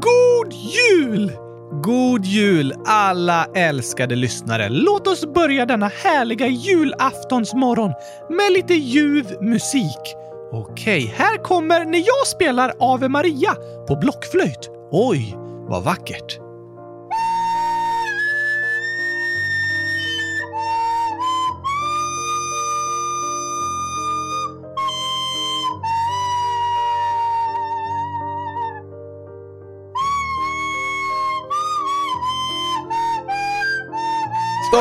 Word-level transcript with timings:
God 0.00 0.52
jul! 0.52 1.32
God 1.82 2.24
jul 2.24 2.74
alla 2.86 3.46
älskade 3.54 4.16
lyssnare! 4.16 4.68
Låt 4.68 5.06
oss 5.06 5.34
börja 5.34 5.66
denna 5.66 5.88
härliga 5.88 6.46
julaftonsmorgon 6.46 7.92
med 8.30 8.52
lite 8.52 8.74
ljuv 8.74 9.26
musik. 9.40 10.14
Okej, 10.52 11.14
här 11.16 11.36
kommer 11.36 11.84
när 11.84 11.98
jag 11.98 12.26
spelar 12.26 12.74
Ave 12.78 13.08
Maria 13.08 13.54
på 13.88 13.96
blockflöjt. 13.96 14.70
Oj, 14.90 15.36
vad 15.68 15.84
vackert! 15.84 16.41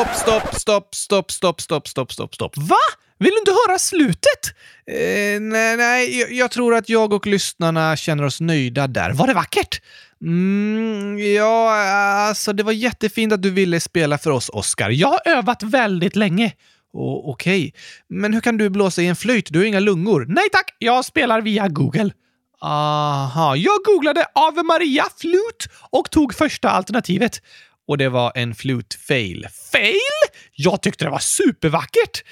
Stopp, 0.02 0.16
stopp, 0.16 0.56
stopp, 0.56 0.96
stopp, 0.96 1.32
stopp, 1.32 1.62
stopp, 1.62 1.88
stopp, 1.88 2.12
stopp, 2.12 2.36
stopp. 2.36 2.58
Va? 2.58 2.76
Vill 3.20 3.32
du 3.32 3.38
inte 3.38 3.52
höra 3.52 3.80
slutet? 3.80 4.46
Eh, 4.88 5.42
nej, 5.42 5.78
nej 5.78 6.20
jag, 6.20 6.32
jag, 6.32 6.52
tror 6.52 6.76
att 6.76 6.90
jag 6.90 7.14
och 7.14 7.28
lyssnarna 7.28 7.96
känner 7.96 8.24
oss 8.24 8.42
nöjda 8.42 8.88
där. 8.88 9.14
Var 9.14 9.28
det 9.28 9.34
vackert? 9.34 9.82
Mm, 10.22 11.18
ja, 11.36 11.72
alltså 12.28 12.54
det 12.54 12.64
var 12.64 12.72
jättefint 12.72 13.34
att 13.34 13.42
du 13.42 13.50
ville 13.50 13.80
spela 13.80 14.18
för 14.18 14.32
oss, 14.32 14.50
Oscar. 14.50 14.90
Jag 14.90 15.08
har 15.08 15.22
övat 15.26 15.64
väldigt 15.64 16.16
länge. 16.16 16.54
Oh, 16.94 17.30
Okej, 17.30 17.68
okay. 17.68 17.72
men 18.10 18.34
hur 18.34 18.42
kan 18.42 18.58
du 18.58 18.70
blåsa 18.70 19.02
i 19.02 19.08
en 19.08 19.16
flöjt? 19.16 19.48
Du 19.50 19.60
har 19.60 19.66
inga 19.66 19.80
lungor. 19.80 20.26
Nej 20.30 20.50
tack, 20.52 20.76
jag 20.80 21.06
spelar 21.06 21.42
via 21.42 21.68
Google. 21.68 22.12
Aha, 22.62 23.56
jag 23.56 23.80
googlade 23.86 24.26
Ave 24.36 24.64
Maria 24.64 25.06
Flute 25.18 25.70
och 25.90 26.12
tog 26.12 26.34
första 26.34 26.70
alternativet 26.70 27.42
och 27.88 27.98
det 27.98 28.10
var 28.10 28.32
en 28.36 28.56
flute 28.56 28.98
fail. 28.98 29.48
Fail? 29.72 29.98
Jag 30.56 30.82
tyckte 30.82 31.06
det 31.06 31.12
var 31.12 31.20
supervackert! 31.20 32.24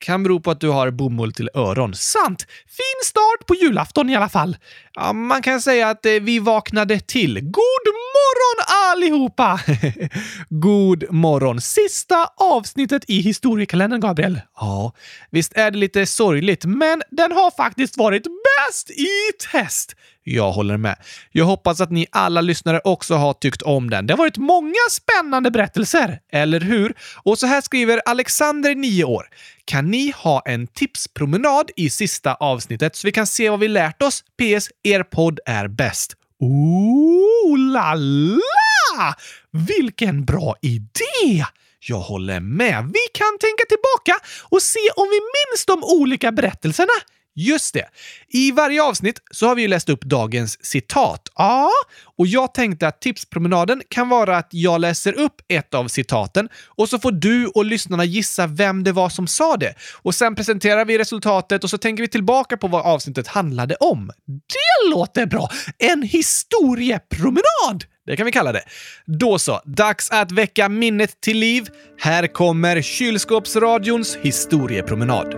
Kan 0.00 0.22
bero 0.22 0.40
på 0.40 0.50
att 0.50 0.60
du 0.60 0.68
har 0.68 0.90
bomull 0.90 1.32
till 1.32 1.50
öron. 1.54 1.94
Sant! 1.94 2.46
Fin 2.66 3.04
start 3.04 3.46
på 3.46 3.54
julafton 3.54 4.10
i 4.10 4.16
alla 4.16 4.28
fall. 4.28 4.56
Ja, 4.94 5.12
man 5.12 5.42
kan 5.42 5.60
säga 5.60 5.88
att 5.88 6.06
eh, 6.06 6.12
vi 6.12 6.38
vaknade 6.38 7.00
till. 7.00 7.40
God 7.40 7.86
morgon 8.14 8.64
allihopa! 8.90 9.60
God 10.48 11.12
morgon! 11.12 11.60
Sista 11.60 12.30
avsnittet 12.36 13.04
i 13.08 13.20
historiekalendern, 13.20 14.00
Gabriel. 14.00 14.40
Ja, 14.56 14.92
visst 15.30 15.52
är 15.56 15.70
det 15.70 15.78
lite 15.78 16.06
sorgligt, 16.06 16.64
men 16.64 17.02
den 17.10 17.32
har 17.32 17.50
faktiskt 17.56 17.96
varit 17.96 18.22
bäst 18.22 18.90
i 18.90 19.08
test. 19.52 19.94
Jag 20.30 20.52
håller 20.52 20.76
med. 20.76 20.96
Jag 21.32 21.44
hoppas 21.44 21.80
att 21.80 21.90
ni 21.90 22.06
alla 22.12 22.40
lyssnare 22.40 22.80
också 22.84 23.14
har 23.14 23.32
tyckt 23.32 23.62
om 23.62 23.90
den. 23.90 24.06
Det 24.06 24.12
har 24.12 24.18
varit 24.18 24.36
många 24.36 24.74
spännande 24.90 25.50
berättelser, 25.50 26.20
eller 26.32 26.60
hur? 26.60 26.94
Och 27.22 27.38
så 27.38 27.46
här 27.46 27.60
skriver 27.60 28.02
Alexander, 28.06 28.74
9 28.74 29.04
år. 29.04 29.26
Kan 29.64 29.90
ni 29.90 30.12
ha 30.16 30.42
en 30.46 30.66
tipspromenad 30.66 31.70
i 31.76 31.90
sista 31.90 32.34
avsnittet 32.34 32.96
så 32.96 33.06
vi 33.06 33.12
kan 33.12 33.26
se 33.26 33.50
vad 33.50 33.60
vi 33.60 33.68
lärt 33.68 34.02
oss? 34.02 34.20
PS. 34.20 34.68
Er 34.82 35.02
podd 35.02 35.40
är 35.46 35.68
bäst. 35.68 36.14
Ooh 36.40 37.58
la 37.58 37.94
la! 37.94 39.14
Vilken 39.50 40.24
bra 40.24 40.54
idé! 40.62 41.44
Jag 41.80 42.00
håller 42.00 42.40
med. 42.40 42.84
Vi 42.84 43.04
kan 43.12 43.38
tänka 43.40 43.64
tillbaka 43.68 44.24
och 44.42 44.62
se 44.62 44.90
om 44.96 45.08
vi 45.10 45.20
minns 45.20 45.66
de 45.66 45.84
olika 45.84 46.32
berättelserna. 46.32 46.92
Just 47.38 47.74
det. 47.74 47.84
I 48.28 48.52
varje 48.52 48.82
avsnitt 48.82 49.20
så 49.30 49.46
har 49.46 49.54
vi 49.54 49.62
ju 49.62 49.68
läst 49.68 49.88
upp 49.88 50.04
dagens 50.04 50.64
citat. 50.64 51.28
Ja, 51.36 51.70
och 52.16 52.26
jag 52.26 52.54
tänkte 52.54 52.88
att 52.88 53.00
tipspromenaden 53.00 53.82
kan 53.88 54.08
vara 54.08 54.36
att 54.36 54.48
jag 54.50 54.80
läser 54.80 55.18
upp 55.18 55.34
ett 55.48 55.74
av 55.74 55.88
citaten 55.88 56.48
och 56.66 56.88
så 56.88 56.98
får 56.98 57.12
du 57.12 57.46
och 57.46 57.64
lyssnarna 57.64 58.04
gissa 58.04 58.46
vem 58.46 58.84
det 58.84 58.92
var 58.92 59.08
som 59.08 59.26
sa 59.26 59.56
det. 59.56 59.74
Och 60.02 60.14
sen 60.14 60.34
presenterar 60.34 60.84
vi 60.84 60.98
resultatet 60.98 61.64
och 61.64 61.70
så 61.70 61.78
tänker 61.78 62.02
vi 62.02 62.08
tillbaka 62.08 62.56
på 62.56 62.68
vad 62.68 62.86
avsnittet 62.86 63.26
handlade 63.26 63.74
om. 63.74 64.10
Det 64.26 64.90
låter 64.90 65.26
bra! 65.26 65.48
En 65.78 66.02
historiepromenad! 66.02 67.84
Det 68.06 68.16
kan 68.16 68.26
vi 68.26 68.32
kalla 68.32 68.52
det. 68.52 68.62
Då 69.06 69.38
så, 69.38 69.60
dags 69.64 70.10
att 70.10 70.32
väcka 70.32 70.68
minnet 70.68 71.20
till 71.20 71.38
liv. 71.38 71.68
Här 71.98 72.26
kommer 72.26 72.82
Kylskåpsradions 72.82 74.16
historiepromenad. 74.16 75.34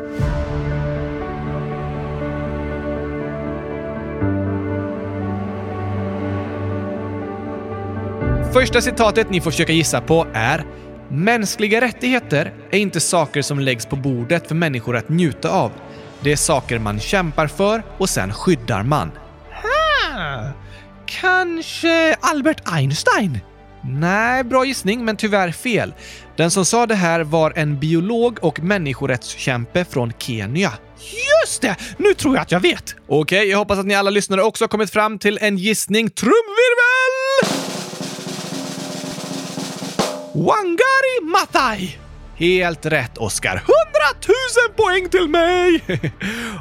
Första 8.53 8.81
citatet 8.81 9.31
ni 9.31 9.41
får 9.41 9.51
försöka 9.51 9.73
gissa 9.73 10.01
på 10.01 10.27
är 10.33 10.65
“Mänskliga 11.09 11.81
rättigheter 11.81 12.53
är 12.71 12.79
inte 12.79 13.01
saker 13.01 13.43
som 13.43 13.61
läggs 13.61 13.87
på 13.87 13.97
bordet 13.97 14.49
för 14.49 14.55
människor 14.55 14.97
att 14.97 15.09
njuta 15.09 15.51
av. 15.51 15.73
Det 16.21 16.33
är 16.33 16.37
saker 16.37 16.79
man 16.79 17.01
kämpar 17.01 17.47
för 17.47 17.83
och 17.99 18.09
sen 18.09 18.33
skyddar 18.33 18.83
man.” 18.83 19.11
ha. 19.63 20.53
Kanske 21.07 22.15
Albert 22.21 22.63
Einstein? 22.65 23.39
Nej, 23.85 24.45
bra 24.45 24.65
gissning, 24.65 25.05
men 25.05 25.17
tyvärr 25.17 25.53
fel. 25.53 25.95
Den 26.37 26.51
som 26.51 26.65
sa 26.65 26.87
det 26.87 26.95
här 26.95 27.21
var 27.21 27.53
en 27.57 27.81
biolog 27.81 28.39
och 28.43 28.61
människorättskämpe 28.61 29.85
från 29.85 30.13
Kenya. 30.19 30.73
Just 31.45 31.63
det! 31.63 31.77
Nu 31.99 32.15
tror 32.15 32.35
jag 32.35 32.43
att 32.43 32.53
jag 32.53 32.61
vet! 32.61 32.95
Okej, 33.07 33.39
okay, 33.39 33.51
jag 33.51 33.59
hoppas 33.59 33.79
att 33.79 33.87
ni 33.87 33.95
alla 33.95 34.11
lyssnare 34.11 34.43
också 34.43 34.65
har 34.65 34.69
kommit 34.69 34.91
fram 34.91 35.19
till 35.19 35.39
en 35.41 35.57
gissning. 35.57 36.11
Trumvirvel! 36.11 36.90
Wangari 40.41 41.31
Mathai! 41.33 41.99
Helt 42.37 42.87
rätt, 42.87 43.19
Oscar. 43.19 43.51
100 43.53 43.65
000 44.67 44.75
poäng 44.77 45.09
till 45.09 45.29
mig! 45.29 45.81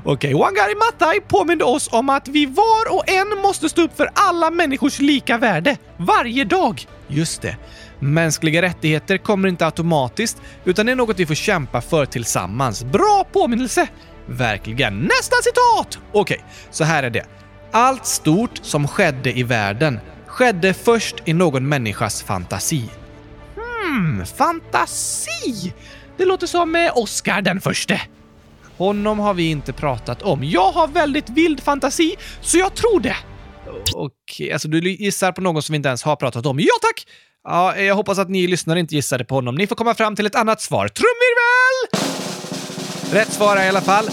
Okej, 0.04 0.14
okay, 0.14 0.34
Wangari 0.34 0.76
Mathai 0.76 1.20
påminde 1.28 1.64
oss 1.64 1.90
om 1.92 2.10
att 2.10 2.28
vi 2.28 2.46
var 2.46 2.96
och 2.96 3.10
en 3.10 3.42
måste 3.42 3.70
stå 3.70 3.82
upp 3.82 3.98
för 3.98 4.10
alla 4.14 4.52
människors 4.52 5.00
lika 5.00 5.38
värde, 5.38 5.78
varje 5.98 6.44
dag. 6.44 6.86
Just 7.08 7.42
det. 7.42 7.58
Mänskliga 8.00 8.62
rättigheter 8.62 9.18
kommer 9.18 9.48
inte 9.48 9.66
automatiskt, 9.66 10.38
utan 10.66 10.86
det 10.86 10.92
är 10.92 10.96
något 10.96 11.20
vi 11.20 11.26
får 11.26 11.36
kämpa 11.36 11.82
för 11.82 12.06
tillsammans. 12.06 12.84
Bra 12.84 13.26
påminnelse! 13.32 13.88
Verkligen. 14.26 15.00
Nästa 15.00 15.36
citat! 15.44 16.00
Okej, 16.12 16.38
okay, 16.38 16.38
så 16.72 16.84
här 16.84 17.04
är 17.04 17.10
det. 17.10 17.26
Allt 17.72 18.06
stort 18.06 18.60
som 18.62 18.88
skedde 18.88 19.38
i 19.38 19.44
världen 19.44 20.00
skedde 20.28 20.74
först 20.74 21.16
i 21.26 21.34
någon 21.34 21.70
människas 21.70 22.24
fantasi. 22.24 22.90
Hmm, 23.82 24.26
fantasi! 24.26 25.74
Det 26.18 26.26
låter 26.26 26.48
som 26.48 26.76
eh, 26.76 26.98
Oscar 26.98 27.42
den 27.42 27.62
förste. 27.62 28.02
Honom 28.78 29.20
har 29.20 29.34
vi 29.34 29.50
inte 29.50 29.74
pratat 29.74 30.22
om. 30.22 30.44
Jag 30.44 30.72
har 30.72 30.88
väldigt 30.88 31.30
vild 31.30 31.60
fantasi, 31.64 32.16
så 32.42 32.58
jag 32.58 32.76
tror 32.76 33.00
det. 33.00 33.16
Okej, 33.96 34.52
alltså 34.54 34.68
du 34.68 34.92
gissar 34.92 35.32
på 35.32 35.42
någon 35.42 35.62
som 35.62 35.74
vi 35.74 35.76
inte 35.76 35.90
ens 35.90 36.04
har 36.04 36.16
pratat 36.16 36.46
om. 36.46 36.60
Ja, 36.60 36.74
tack! 36.82 37.06
Ja, 37.44 37.78
jag 37.78 37.96
hoppas 37.96 38.20
att 38.20 38.30
ni 38.30 38.48
lyssnare 38.48 38.80
inte 38.80 38.96
gissade 38.96 39.26
på 39.26 39.36
honom. 39.36 39.56
Ni 39.56 39.68
får 39.68 39.76
komma 39.76 39.94
fram 39.96 40.16
till 40.16 40.26
ett 40.26 40.36
annat 40.36 40.62
svar. 40.62 40.88
Trumvirvel! 40.88 42.10
Rätt 43.14 43.34
svar 43.34 43.58
är 43.58 43.66
i 43.66 43.70
alla 43.70 43.82
fall 43.82 44.10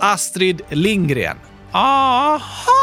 Astrid 0.00 0.62
Lindgren. 0.68 1.36
Aha! 1.72 2.79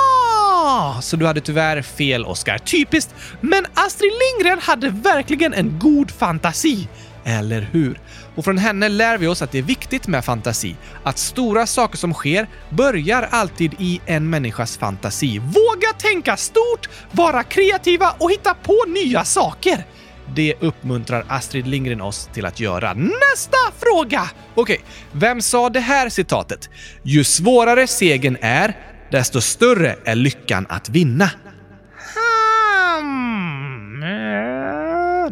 Så 1.01 1.15
du 1.15 1.25
hade 1.25 1.41
tyvärr 1.41 1.81
fel, 1.81 2.25
Oscar. 2.25 2.57
Typiskt. 2.57 3.15
Men 3.41 3.65
Astrid 3.73 4.11
Lindgren 4.11 4.59
hade 4.59 4.89
verkligen 4.89 5.53
en 5.53 5.79
god 5.79 6.11
fantasi. 6.11 6.87
Eller 7.25 7.61
hur? 7.71 7.99
Och 8.35 8.45
från 8.45 8.57
henne 8.57 8.89
lär 8.89 9.17
vi 9.17 9.27
oss 9.27 9.41
att 9.41 9.51
det 9.51 9.57
är 9.57 9.63
viktigt 9.63 10.07
med 10.07 10.25
fantasi. 10.25 10.75
Att 11.03 11.17
stora 11.17 11.67
saker 11.67 11.97
som 11.97 12.13
sker 12.13 12.47
börjar 12.69 13.27
alltid 13.31 13.73
i 13.79 14.01
en 14.05 14.29
människas 14.29 14.77
fantasi. 14.77 15.39
Våga 15.39 15.93
tänka 15.97 16.37
stort, 16.37 16.89
vara 17.11 17.43
kreativa 17.43 18.15
och 18.19 18.31
hitta 18.31 18.53
på 18.53 18.75
nya 18.87 19.23
saker. 19.23 19.85
Det 20.35 20.53
uppmuntrar 20.59 21.25
Astrid 21.27 21.67
Lindgren 21.67 22.01
oss 22.01 22.29
till 22.33 22.45
att 22.45 22.59
göra. 22.59 22.93
Nästa 22.93 23.57
fråga! 23.79 24.29
Okej, 24.55 24.81
vem 25.11 25.41
sa 25.41 25.69
det 25.69 25.79
här 25.79 26.09
citatet? 26.09 26.69
Ju 27.03 27.23
svårare 27.23 27.87
segern 27.87 28.37
är, 28.41 28.77
desto 29.11 29.41
större 29.41 29.95
är 30.05 30.15
lyckan 30.15 30.65
att 30.69 30.89
vinna. 30.89 31.29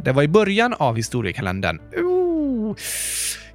Det 0.04 0.12
var 0.12 0.24
i 0.24 0.28
början 0.28 0.74
av 0.74 0.96
historiekalendern. 0.96 1.80
Ooh. 1.98 2.76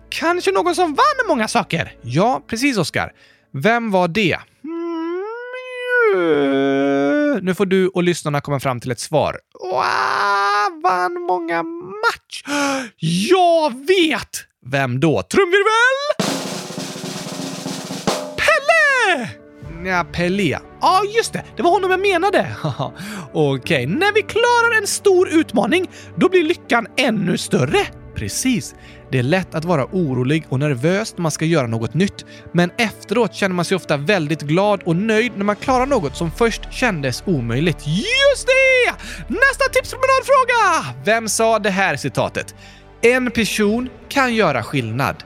Kanske 0.08 0.52
någon 0.52 0.74
som 0.74 0.94
vann 0.94 1.28
många 1.28 1.48
saker? 1.48 1.92
Ja, 2.02 2.42
precis 2.46 2.78
Oskar. 2.78 3.12
Vem 3.52 3.90
var 3.90 4.08
det? 4.08 4.38
Mm. 4.64 5.20
Nu 7.42 7.54
får 7.54 7.66
du 7.66 7.88
och 7.88 8.02
lyssnarna 8.02 8.40
komma 8.40 8.60
fram 8.60 8.80
till 8.80 8.90
ett 8.90 9.00
svar. 9.00 9.38
Wow, 9.60 10.82
vann 10.82 11.22
många 11.28 11.62
match. 11.62 12.42
Jag 13.00 13.86
vet! 13.86 14.44
Vem 14.66 15.00
då? 15.00 15.22
Trumvirvel! 15.22 16.39
Pelle! 19.80 19.96
Ja, 19.96 20.04
Pelé. 20.12 20.58
Ja, 20.80 21.02
just 21.16 21.32
det. 21.32 21.44
Det 21.56 21.62
var 21.62 21.70
honom 21.70 21.90
jag 21.90 22.00
menade. 22.00 22.56
Okej, 23.32 23.58
okay. 23.58 23.86
när 23.86 24.14
vi 24.14 24.22
klarar 24.22 24.80
en 24.80 24.86
stor 24.86 25.28
utmaning, 25.28 25.90
då 26.16 26.28
blir 26.28 26.44
lyckan 26.44 26.86
ännu 26.96 27.38
större. 27.38 27.86
Precis. 28.14 28.74
Det 29.10 29.18
är 29.18 29.22
lätt 29.22 29.54
att 29.54 29.64
vara 29.64 29.84
orolig 29.84 30.46
och 30.48 30.58
nervös 30.58 31.14
när 31.16 31.22
man 31.22 31.30
ska 31.30 31.44
göra 31.44 31.66
något 31.66 31.94
nytt, 31.94 32.24
men 32.52 32.70
efteråt 32.78 33.34
känner 33.34 33.54
man 33.54 33.64
sig 33.64 33.76
ofta 33.76 33.96
väldigt 33.96 34.42
glad 34.42 34.82
och 34.82 34.96
nöjd 34.96 35.32
när 35.36 35.44
man 35.44 35.56
klarar 35.56 35.86
något 35.86 36.16
som 36.16 36.30
först 36.30 36.72
kändes 36.72 37.22
omöjligt. 37.26 37.86
Just 37.86 38.46
det! 38.46 38.92
Nästa 39.28 39.64
tipspromenadfråga! 39.72 40.94
Vem 41.04 41.28
sa 41.28 41.58
det 41.58 41.70
här 41.70 41.96
citatet? 41.96 42.54
En 43.02 43.30
person 43.30 43.88
kan 44.08 44.34
göra 44.34 44.62
skillnad. 44.62 45.16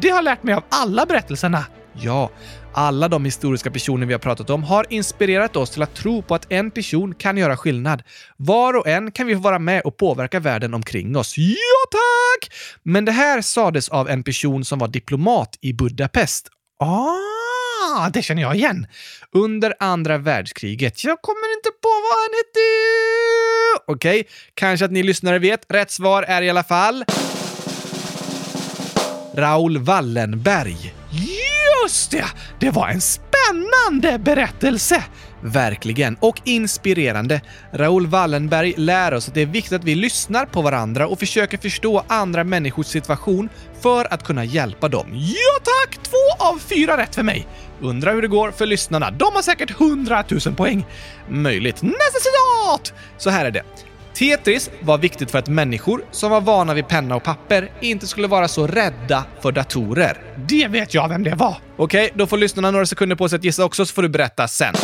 Det 0.00 0.08
har 0.08 0.16
jag 0.16 0.24
lärt 0.24 0.42
mig 0.42 0.54
av 0.54 0.64
alla 0.68 1.06
berättelserna. 1.06 1.64
Ja, 1.92 2.30
alla 2.74 3.08
de 3.08 3.24
historiska 3.24 3.70
personer 3.70 4.06
vi 4.06 4.12
har 4.12 4.20
pratat 4.20 4.50
om 4.50 4.62
har 4.62 4.86
inspirerat 4.90 5.56
oss 5.56 5.70
till 5.70 5.82
att 5.82 5.94
tro 5.94 6.22
på 6.22 6.34
att 6.34 6.52
en 6.52 6.70
person 6.70 7.14
kan 7.14 7.36
göra 7.36 7.56
skillnad. 7.56 8.02
Var 8.36 8.76
och 8.76 8.86
en 8.86 9.12
kan 9.12 9.26
vi 9.26 9.34
få 9.34 9.40
vara 9.40 9.58
med 9.58 9.82
och 9.82 9.96
påverka 9.96 10.40
världen 10.40 10.74
omkring 10.74 11.16
oss. 11.16 11.38
Ja, 11.38 11.54
tack! 11.90 12.52
Men 12.82 13.04
det 13.04 13.12
här 13.12 13.42
sades 13.42 13.88
av 13.88 14.08
en 14.08 14.22
person 14.22 14.64
som 14.64 14.78
var 14.78 14.88
diplomat 14.88 15.58
i 15.60 15.72
Budapest. 15.72 16.48
Ah, 16.78 18.10
det 18.10 18.22
känner 18.22 18.42
jag 18.42 18.54
igen. 18.54 18.86
Under 19.32 19.74
andra 19.80 20.18
världskriget. 20.18 21.04
Jag 21.04 21.22
kommer 21.22 21.56
inte 21.56 21.68
på 21.82 21.88
vad 21.88 22.18
han 22.18 22.30
hette. 22.38 23.92
Okej, 23.92 24.20
okay. 24.20 24.32
kanske 24.54 24.84
att 24.84 24.92
ni 24.92 25.02
lyssnare 25.02 25.38
vet. 25.38 25.66
Rätt 25.68 25.90
svar 25.90 26.22
är 26.22 26.42
i 26.42 26.50
alla 26.50 26.64
fall... 26.64 27.04
Raoul 29.36 29.78
Wallenberg. 29.78 30.94
Just 31.84 32.10
det! 32.10 32.24
Det 32.58 32.70
var 32.70 32.88
en 32.88 33.00
spännande 33.00 34.18
berättelse! 34.18 35.04
Verkligen. 35.42 36.16
Och 36.20 36.40
inspirerande. 36.44 37.40
Raoul 37.72 38.06
Wallenberg 38.06 38.74
lär 38.76 39.14
oss 39.14 39.28
att 39.28 39.34
det 39.34 39.42
är 39.42 39.46
viktigt 39.46 39.72
att 39.72 39.84
vi 39.84 39.94
lyssnar 39.94 40.46
på 40.46 40.62
varandra 40.62 41.06
och 41.06 41.18
försöker 41.18 41.58
förstå 41.58 42.04
andra 42.08 42.44
människors 42.44 42.86
situation 42.86 43.48
för 43.80 44.14
att 44.14 44.24
kunna 44.24 44.44
hjälpa 44.44 44.88
dem. 44.88 45.06
Ja 45.12 45.62
tack! 45.64 45.98
Två 46.02 46.44
av 46.46 46.58
fyra 46.58 46.96
rätt 46.96 47.14
för 47.14 47.22
mig! 47.22 47.46
Undrar 47.80 48.14
hur 48.14 48.22
det 48.22 48.28
går 48.28 48.50
för 48.50 48.66
lyssnarna. 48.66 49.10
De 49.10 49.34
har 49.34 49.42
säkert 49.42 49.80
100 49.80 50.24
000 50.46 50.54
poäng. 50.54 50.86
Möjligt. 51.28 51.82
Nästa 51.82 52.18
citat! 52.20 52.94
Så 53.18 53.30
här 53.30 53.44
är 53.44 53.50
det. 53.50 53.62
Tetris 54.14 54.70
var 54.80 54.98
viktigt 54.98 55.30
för 55.30 55.38
att 55.38 55.48
människor 55.48 56.04
som 56.10 56.30
var 56.30 56.40
vana 56.40 56.74
vid 56.74 56.88
penna 56.88 57.16
och 57.16 57.22
papper 57.22 57.72
inte 57.80 58.06
skulle 58.06 58.26
vara 58.26 58.48
så 58.48 58.66
rädda 58.66 59.24
för 59.42 59.52
datorer. 59.52 60.22
Det 60.48 60.68
vet 60.68 60.94
jag 60.94 61.08
vem 61.08 61.22
det 61.22 61.34
var! 61.34 61.56
Okej, 61.76 62.10
då 62.14 62.26
får 62.26 62.36
lyssnarna 62.36 62.70
några 62.70 62.86
sekunder 62.86 63.16
på 63.16 63.28
sig 63.28 63.36
att 63.36 63.44
gissa 63.44 63.64
också, 63.64 63.86
så 63.86 63.94
får 63.94 64.02
du 64.02 64.08
berätta 64.08 64.48
sen. 64.48 64.74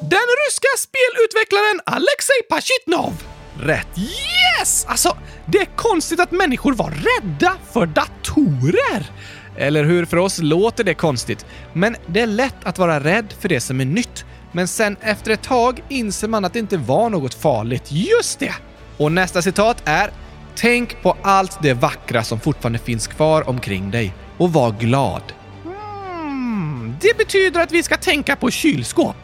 Den 0.00 0.26
ryska 0.46 0.68
spelutvecklaren 0.78 1.80
Alexej 1.84 2.42
Pachitnov! 2.48 3.12
Rätt. 3.60 3.98
Yes! 3.98 4.86
Alltså, 4.88 5.16
det 5.46 5.58
är 5.58 5.76
konstigt 5.76 6.20
att 6.20 6.30
människor 6.30 6.72
var 6.72 6.90
rädda 6.90 7.56
för 7.72 7.86
datorer. 7.86 9.10
Eller 9.56 9.84
hur? 9.84 10.04
För 10.04 10.16
oss 10.16 10.38
låter 10.38 10.84
det 10.84 10.94
konstigt. 10.94 11.46
Men 11.72 11.96
det 12.06 12.20
är 12.20 12.26
lätt 12.26 12.56
att 12.62 12.78
vara 12.78 13.00
rädd 13.00 13.34
för 13.40 13.48
det 13.48 13.60
som 13.60 13.80
är 13.80 13.84
nytt. 13.84 14.24
Men 14.52 14.68
sen 14.68 14.96
efter 15.00 15.30
ett 15.30 15.42
tag 15.42 15.82
inser 15.88 16.28
man 16.28 16.44
att 16.44 16.52
det 16.52 16.58
inte 16.58 16.76
var 16.76 17.10
något 17.10 17.34
farligt. 17.34 17.92
Just 17.92 18.38
det! 18.38 18.54
Och 18.96 19.12
nästa 19.12 19.42
citat 19.42 19.82
är 19.84 20.10
Tänk 20.56 21.02
på 21.02 21.16
allt 21.22 21.62
det 21.62 21.74
vackra 21.74 22.22
som 22.22 22.40
fortfarande 22.40 22.78
finns 22.78 23.06
kvar 23.06 23.48
omkring 23.48 23.90
dig 23.90 24.14
och 24.38 24.52
var 24.52 24.72
glad. 24.72 25.22
Mm, 25.64 26.94
det 27.00 27.18
betyder 27.18 27.60
att 27.60 27.72
vi 27.72 27.82
ska 27.82 27.96
tänka 27.96 28.36
på 28.36 28.50
kylskåp. 28.50 29.16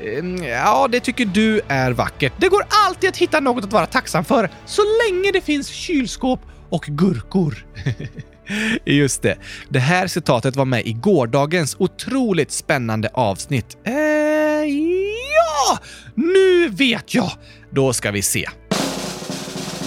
Ehm, 0.00 0.44
ja, 0.44 0.88
det 0.90 1.00
tycker 1.00 1.24
du 1.24 1.60
är 1.68 1.92
vackert. 1.92 2.32
Det 2.38 2.48
går 2.48 2.62
alltid 2.86 3.10
att 3.10 3.16
hitta 3.16 3.40
något 3.40 3.64
att 3.64 3.72
vara 3.72 3.86
tacksam 3.86 4.24
för 4.24 4.50
så 4.66 4.82
länge 4.82 5.32
det 5.32 5.40
finns 5.40 5.68
kylskåp 5.68 6.40
och 6.68 6.82
gurkor. 6.82 7.66
Just 8.84 9.22
det. 9.22 9.36
Det 9.68 9.78
här 9.78 10.06
citatet 10.06 10.56
var 10.56 10.64
med 10.64 10.86
i 10.86 10.92
gårdagens 10.92 11.76
otroligt 11.78 12.52
spännande 12.52 13.10
avsnitt. 13.12 13.76
Eh, 13.84 14.41
ja! 14.64 15.78
Nu 16.14 16.68
vet 16.68 17.14
jag! 17.14 17.30
Då 17.70 17.92
ska 17.92 18.10
vi 18.10 18.22
se. 18.22 18.48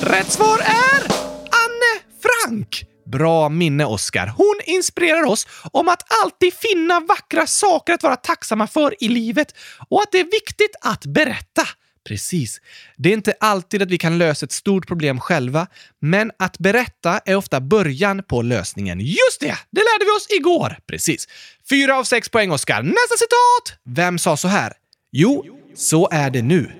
Rätt 0.01 0.31
svar 0.31 0.59
är 0.59 1.03
Anne 1.51 2.01
Frank! 2.21 2.83
Bra 3.05 3.49
minne, 3.49 3.85
Oskar. 3.85 4.27
Hon 4.37 4.59
inspirerar 4.65 5.23
oss 5.23 5.47
om 5.71 5.87
att 5.87 6.03
alltid 6.23 6.53
finna 6.53 6.99
vackra 6.99 7.47
saker 7.47 7.93
att 7.93 8.03
vara 8.03 8.15
tacksamma 8.15 8.67
för 8.67 9.03
i 9.03 9.07
livet 9.07 9.55
och 9.89 10.01
att 10.01 10.11
det 10.11 10.19
är 10.19 10.31
viktigt 10.31 10.75
att 10.81 11.05
berätta. 11.05 11.67
Precis. 12.07 12.61
Det 12.97 13.09
är 13.09 13.13
inte 13.13 13.33
alltid 13.39 13.81
att 13.81 13.89
vi 13.89 13.97
kan 13.97 14.17
lösa 14.17 14.45
ett 14.45 14.51
stort 14.51 14.87
problem 14.87 15.19
själva, 15.19 15.67
men 16.01 16.31
att 16.39 16.57
berätta 16.57 17.19
är 17.25 17.35
ofta 17.35 17.61
början 17.61 18.23
på 18.23 18.41
lösningen. 18.41 18.99
Just 18.99 19.39
det! 19.39 19.57
Det 19.71 19.81
lärde 19.81 20.05
vi 20.05 20.11
oss 20.11 20.27
igår! 20.29 20.77
Precis. 20.87 21.27
Fyra 21.69 21.97
av 21.97 22.03
sex 22.03 22.29
poäng, 22.29 22.51
Oskar. 22.51 22.83
Nästa 22.83 23.17
citat! 23.17 23.79
Vem 23.83 24.19
sa 24.19 24.37
så 24.37 24.47
här? 24.47 24.73
Jo, 25.11 25.45
så 25.75 26.09
är 26.11 26.29
det 26.29 26.41
nu. 26.41 26.71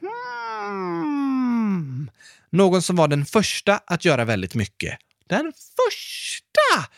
Hmm. 0.00 2.10
Någon 2.50 2.82
som 2.82 2.96
var 2.96 3.08
den 3.08 3.26
första 3.26 3.80
att 3.86 4.04
göra 4.04 4.24
väldigt 4.24 4.54
mycket. 4.54 4.98
Den 5.28 5.52
första! 5.76 6.90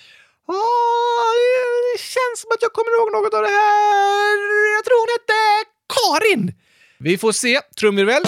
Oh, 0.46 1.34
det 1.92 1.98
känns 2.00 2.40
som 2.40 2.50
att 2.54 2.62
jag 2.62 2.72
kommer 2.72 2.90
ihåg 2.96 3.12
något 3.12 3.34
av 3.34 3.42
det 3.42 3.48
här. 3.48 4.36
Jag 4.76 4.84
tror 4.84 4.98
hon 5.02 5.08
hette 5.16 5.40
Karin! 5.94 6.54
Vi 7.02 7.18
får 7.18 7.32
se. 7.32 7.60
Trumvirvel. 7.80 8.22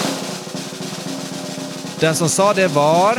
Den 2.00 2.14
som 2.14 2.28
sa 2.28 2.54
det 2.54 2.69
var 2.69 3.19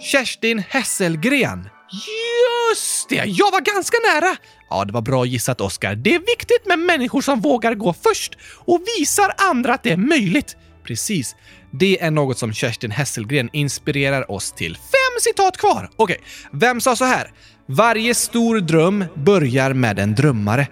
Kerstin 0.00 0.62
Hesselgren. 0.68 1.68
Just 1.92 3.08
det! 3.08 3.24
Jag 3.26 3.50
var 3.52 3.60
ganska 3.60 3.96
nära! 4.12 4.36
Ja, 4.70 4.84
det 4.84 4.92
var 4.92 5.00
bra 5.02 5.26
gissat, 5.26 5.60
Oskar. 5.60 5.94
Det 5.94 6.14
är 6.14 6.18
viktigt 6.18 6.66
med 6.66 6.78
människor 6.78 7.20
som 7.20 7.40
vågar 7.40 7.74
gå 7.74 7.94
först 8.02 8.38
och 8.64 8.80
visar 8.98 9.32
andra 9.36 9.74
att 9.74 9.82
det 9.82 9.92
är 9.92 9.96
möjligt. 9.96 10.56
Precis. 10.84 11.36
Det 11.70 12.02
är 12.02 12.10
något 12.10 12.38
som 12.38 12.52
Kerstin 12.52 12.90
Hesselgren 12.90 13.50
inspirerar 13.52 14.30
oss 14.30 14.52
till. 14.52 14.74
Fem 14.74 15.20
citat 15.20 15.56
kvar! 15.56 15.90
Okej, 15.96 16.20
vem 16.52 16.80
sa 16.80 16.96
så 16.96 17.04
här? 17.04 17.32
Varje 17.66 18.14
stor 18.14 18.60
dröm 18.60 19.04
börjar 19.14 19.72
med 19.72 19.98
en 19.98 20.14
drömmare. 20.14 20.66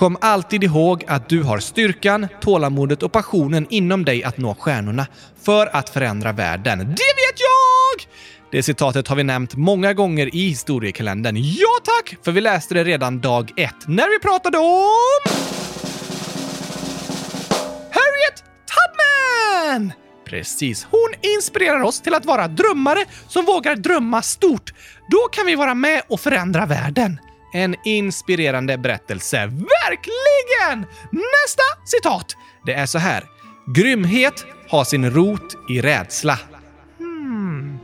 Kom 0.00 0.16
alltid 0.20 0.64
ihåg 0.64 1.04
att 1.06 1.28
du 1.28 1.42
har 1.42 1.58
styrkan, 1.58 2.28
tålamodet 2.40 3.02
och 3.02 3.12
passionen 3.12 3.66
inom 3.70 4.04
dig 4.04 4.24
att 4.24 4.38
nå 4.38 4.54
stjärnorna 4.54 5.06
för 5.42 5.76
att 5.76 5.88
förändra 5.88 6.32
världen. 6.32 6.78
Det 6.78 6.84
vet 6.86 7.40
jag! 7.40 8.08
Det 8.50 8.62
citatet 8.62 9.08
har 9.08 9.16
vi 9.16 9.24
nämnt 9.24 9.56
många 9.56 9.92
gånger 9.94 10.34
i 10.34 10.48
historiekalendern. 10.48 11.36
Ja 11.36 11.68
tack! 11.84 12.16
För 12.24 12.32
vi 12.32 12.40
läste 12.40 12.74
det 12.74 12.84
redan 12.84 13.20
dag 13.20 13.52
ett 13.56 13.88
när 13.88 14.10
vi 14.10 14.18
pratade 14.18 14.58
om... 14.58 15.34
Harriet 17.90 18.44
Tubman! 18.70 19.92
Precis. 20.26 20.86
Hon 20.90 21.14
inspirerar 21.36 21.82
oss 21.82 22.00
till 22.00 22.14
att 22.14 22.24
vara 22.24 22.48
drömmare 22.48 23.04
som 23.28 23.44
vågar 23.44 23.76
drömma 23.76 24.22
stort. 24.22 24.72
Då 25.10 25.28
kan 25.32 25.46
vi 25.46 25.54
vara 25.54 25.74
med 25.74 26.02
och 26.08 26.20
förändra 26.20 26.66
världen. 26.66 27.20
En 27.52 27.76
inspirerande 27.84 28.78
berättelse. 28.78 29.46
Verkligen! 29.46 30.86
Nästa 31.12 31.62
citat. 31.84 32.36
Det 32.66 32.72
är 32.72 32.86
så 32.86 32.98
här. 32.98 33.24
Grymhet 33.74 34.44
har 34.68 34.84
sin 34.84 35.10
rot 35.10 35.56
i 35.68 35.80
rädsla. 35.80 36.38
Hmm. 36.98 37.78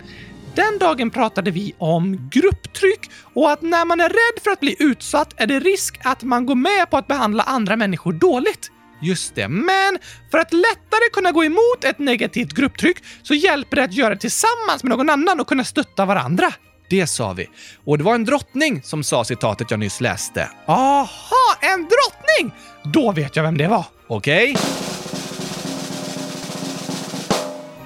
Den 0.54 0.78
dagen 0.78 1.10
pratade 1.10 1.50
vi 1.50 1.74
om 1.78 2.28
grupptryck 2.30 3.10
och 3.34 3.52
att 3.52 3.62
när 3.62 3.84
man 3.84 4.00
är 4.00 4.08
rädd 4.08 4.42
för 4.44 4.50
att 4.50 4.60
bli 4.60 4.76
utsatt 4.78 5.34
är 5.36 5.46
det 5.46 5.60
risk 5.60 6.00
att 6.04 6.22
man 6.22 6.46
går 6.46 6.54
med 6.54 6.90
på 6.90 6.96
att 6.96 7.06
behandla 7.06 7.42
andra 7.42 7.76
människor 7.76 8.12
dåligt. 8.12 8.70
Just 9.02 9.34
det, 9.34 9.48
men 9.48 9.98
för 10.30 10.38
att 10.38 10.52
lättare 10.52 11.10
kunna 11.12 11.32
gå 11.32 11.44
emot 11.44 11.84
ett 11.84 11.98
negativt 11.98 12.52
grupptryck 12.52 12.96
så 13.22 13.34
hjälper 13.34 13.76
det 13.76 13.84
att 13.84 13.92
göra 13.92 14.14
det 14.14 14.20
tillsammans 14.20 14.82
med 14.82 14.90
någon 14.90 15.10
annan 15.10 15.40
och 15.40 15.46
kunna 15.46 15.64
stötta 15.64 16.04
varandra. 16.04 16.52
Det 16.90 17.06
sa 17.06 17.32
vi. 17.32 17.48
Och 17.84 17.98
det 17.98 18.04
var 18.04 18.14
en 18.14 18.24
drottning 18.24 18.82
som 18.82 19.04
sa 19.04 19.24
citatet 19.24 19.70
jag 19.70 19.80
nyss 19.80 20.00
läste. 20.00 20.50
Aha, 20.66 21.56
en 21.60 21.80
drottning! 21.80 22.60
Då 22.84 23.12
vet 23.12 23.36
jag 23.36 23.42
vem 23.42 23.56
det 23.58 23.68
var. 23.68 23.84
Okej? 24.08 24.52
Okay. 24.52 24.62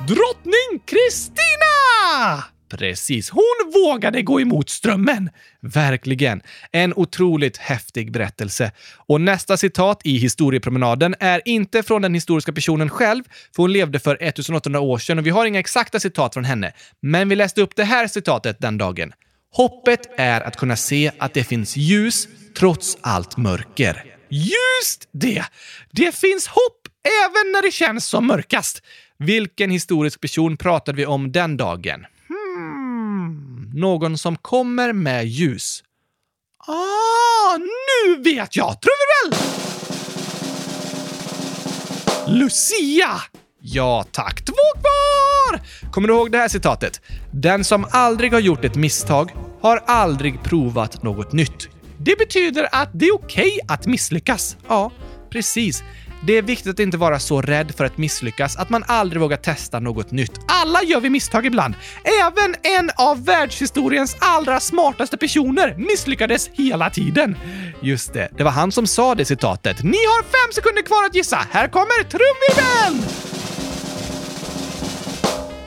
Drottning 0.07 0.83
Kristina! 0.87 2.45
Precis, 2.71 3.31
hon 3.31 3.73
vågade 3.75 4.23
gå 4.23 4.41
emot 4.41 4.71
strömmen. 4.71 5.31
Verkligen. 5.61 6.43
En 6.73 6.95
otroligt 6.95 7.57
häftig 7.57 8.13
berättelse. 8.13 8.73
Och 8.97 9.21
nästa 9.21 9.57
citat 9.57 10.01
i 10.05 10.19
historiepromenaden 10.19 11.15
är 11.21 11.43
inte 11.45 11.83
från 11.83 12.03
den 12.03 12.15
historiska 12.15 12.53
personen 12.53 12.89
själv, 12.89 13.25
för 13.57 13.63
hon 13.63 13.73
levde 13.73 13.99
för 13.99 14.23
1800 14.23 14.81
år 14.81 14.99
sedan 14.99 15.19
och 15.19 15.27
vi 15.27 15.31
har 15.31 15.47
inga 15.47 15.61
exakta 15.61 16.01
citat 16.01 16.35
från 16.35 16.45
henne. 16.45 16.73
Men 17.03 17.29
vi 17.29 17.37
läste 17.37 17.63
upp 17.63 17.77
det 17.77 17.85
här 17.85 18.07
citatet 18.07 18.57
den 18.61 18.79
dagen. 18.79 19.13
Hoppet 19.53 20.01
är 20.17 20.41
att 20.41 20.57
kunna 20.57 20.77
se 20.77 21.11
att 21.19 21.35
det 21.35 21.45
finns 21.45 21.77
ljus 21.77 22.29
trots 22.59 22.99
allt 23.01 23.37
mörker. 23.37 24.05
Just 24.29 25.09
det! 25.13 25.45
Det 25.91 26.15
finns 26.15 26.47
hopp 26.47 26.89
även 27.25 27.53
när 27.53 27.63
det 27.63 27.71
känns 27.71 28.07
som 28.07 28.27
mörkast. 28.27 28.83
Vilken 29.19 29.71
historisk 29.71 30.21
person 30.21 30.57
pratade 30.57 30.97
vi 30.97 31.07
om 31.07 31.33
den 31.33 31.57
dagen? 31.57 32.07
Någon 33.73 34.19
som 34.19 34.37
kommer 34.37 34.93
med 34.93 35.27
ljus. 35.27 35.83
Ah, 36.59 37.57
nu 37.59 38.23
vet 38.23 38.57
jag! 38.57 38.77
Trumvirvel! 38.83 39.51
Lucia! 42.27 43.11
Ja 43.61 44.05
tack, 44.13 44.45
två 44.45 44.55
kvar! 44.81 45.61
Kommer 45.93 46.09
du 46.09 46.15
ihåg 46.15 46.33
det 46.33 46.39
här 46.39 46.49
citatet? 46.49 47.01
Den 47.33 47.65
som 47.65 47.87
aldrig 47.91 48.33
har 48.33 48.41
gjort 48.41 48.65
ett 48.65 48.77
misstag 48.77 49.35
har 49.61 49.83
aldrig 49.87 50.43
provat 50.43 51.03
något 51.03 51.33
nytt. 51.33 51.69
Det 51.99 52.19
betyder 52.19 52.69
att 52.73 52.91
det 52.93 53.07
är 53.07 53.15
okej 53.15 53.53
okay 53.53 53.59
att 53.69 53.87
misslyckas. 53.87 54.57
Ja, 54.69 54.93
precis. 55.31 55.83
Det 56.23 56.39
är 56.39 56.43
viktigt 56.43 56.71
att 56.71 56.79
inte 56.79 56.97
vara 56.97 57.19
så 57.19 57.41
rädd 57.41 57.73
för 57.77 57.85
att 57.85 57.99
misslyckas 57.99 58.57
att 58.57 58.71
man 58.71 58.85
aldrig 58.87 59.21
vågar 59.21 59.37
testa 59.37 59.81
något 59.81 60.11
nytt. 60.11 60.33
Alla 60.49 60.83
gör 60.83 61.01
vi 61.01 61.11
misstag 61.11 61.47
ibland. 61.47 61.75
Även 62.23 62.55
en 62.63 62.91
av 62.97 63.25
världshistoriens 63.25 64.17
allra 64.21 64.61
smartaste 64.61 65.17
personer 65.17 65.75
misslyckades 65.79 66.51
hela 66.53 66.91
tiden. 66.91 67.37
Just 67.83 68.13
det, 68.13 68.29
det 68.37 68.45
var 68.45 68.51
han 68.51 68.73
som 68.73 68.87
sa 68.87 69.15
det 69.15 69.25
citatet. 69.25 69.83
Ni 69.83 69.91
har 69.91 70.23
fem 70.23 70.53
sekunder 70.55 70.83
kvar 70.83 71.05
att 71.07 71.15
gissa. 71.15 71.39
Här 71.51 71.69
kommer 71.69 72.05
trumvirveln! 72.05 73.05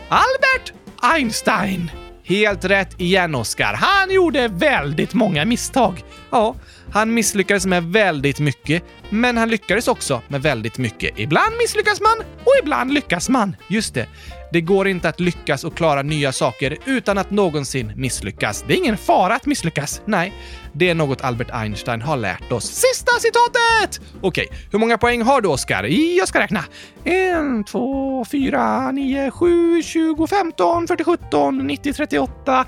Albert 0.10 0.74
Einstein. 1.02 1.92
Helt 2.24 2.66
rätt 2.66 3.02
igen, 3.02 3.36
Oscar. 3.36 3.74
Han 3.74 4.12
gjorde 4.12 4.48
väldigt 4.48 5.14
många 5.14 5.46
misstag. 5.46 6.04
Ja, 6.30 6.56
han 6.94 7.14
misslyckades 7.14 7.66
med 7.66 7.84
väldigt 7.84 8.40
mycket, 8.40 8.84
men 9.10 9.38
han 9.38 9.50
lyckades 9.50 9.88
också 9.88 10.22
med 10.28 10.42
väldigt 10.42 10.78
mycket. 10.78 11.20
Ibland 11.20 11.58
misslyckas 11.58 12.02
man 12.02 12.18
och 12.44 12.54
ibland 12.64 12.94
lyckas 12.94 13.30
man. 13.30 13.56
Just 13.68 13.94
det. 13.94 14.08
Det 14.52 14.62
går 14.62 14.88
inte 14.88 15.10
att 15.10 15.20
lyckas 15.20 15.64
och 15.64 15.76
klara 15.76 16.02
nya 16.02 16.32
saker 16.32 16.78
utan 16.86 17.18
att 17.18 17.32
någonsin 17.32 17.94
misslyckas. 17.96 18.64
Det 18.68 18.74
är 18.74 18.78
ingen 18.78 18.98
fara 18.98 19.36
att 19.36 19.46
misslyckas. 19.46 20.02
Nej, 20.06 20.34
det 20.74 20.90
är 20.90 20.96
något 20.96 21.22
Albert 21.22 21.50
Einstein 21.54 22.02
har 22.02 22.18
lärt 22.18 22.52
oss. 22.52 22.66
Sista 22.66 23.12
citatet! 23.20 24.02
Okej, 24.22 24.48
hur 24.72 24.80
många 24.80 24.98
poäng 24.98 25.22
har 25.22 25.42
du, 25.42 25.50
Oskar? 25.50 25.84
Jag 26.18 26.28
ska 26.28 26.40
räkna. 26.40 26.64
1, 27.04 27.68
2, 27.68 28.26
4, 28.26 28.92
9, 28.92 29.32
7, 29.32 29.84
20, 29.84 30.28
15, 30.28 30.88
40, 30.88 31.04
17, 31.04 31.58
90, 31.68 31.94
38, 31.94 32.66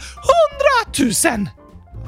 100 0.98 1.38
000! 1.38 1.65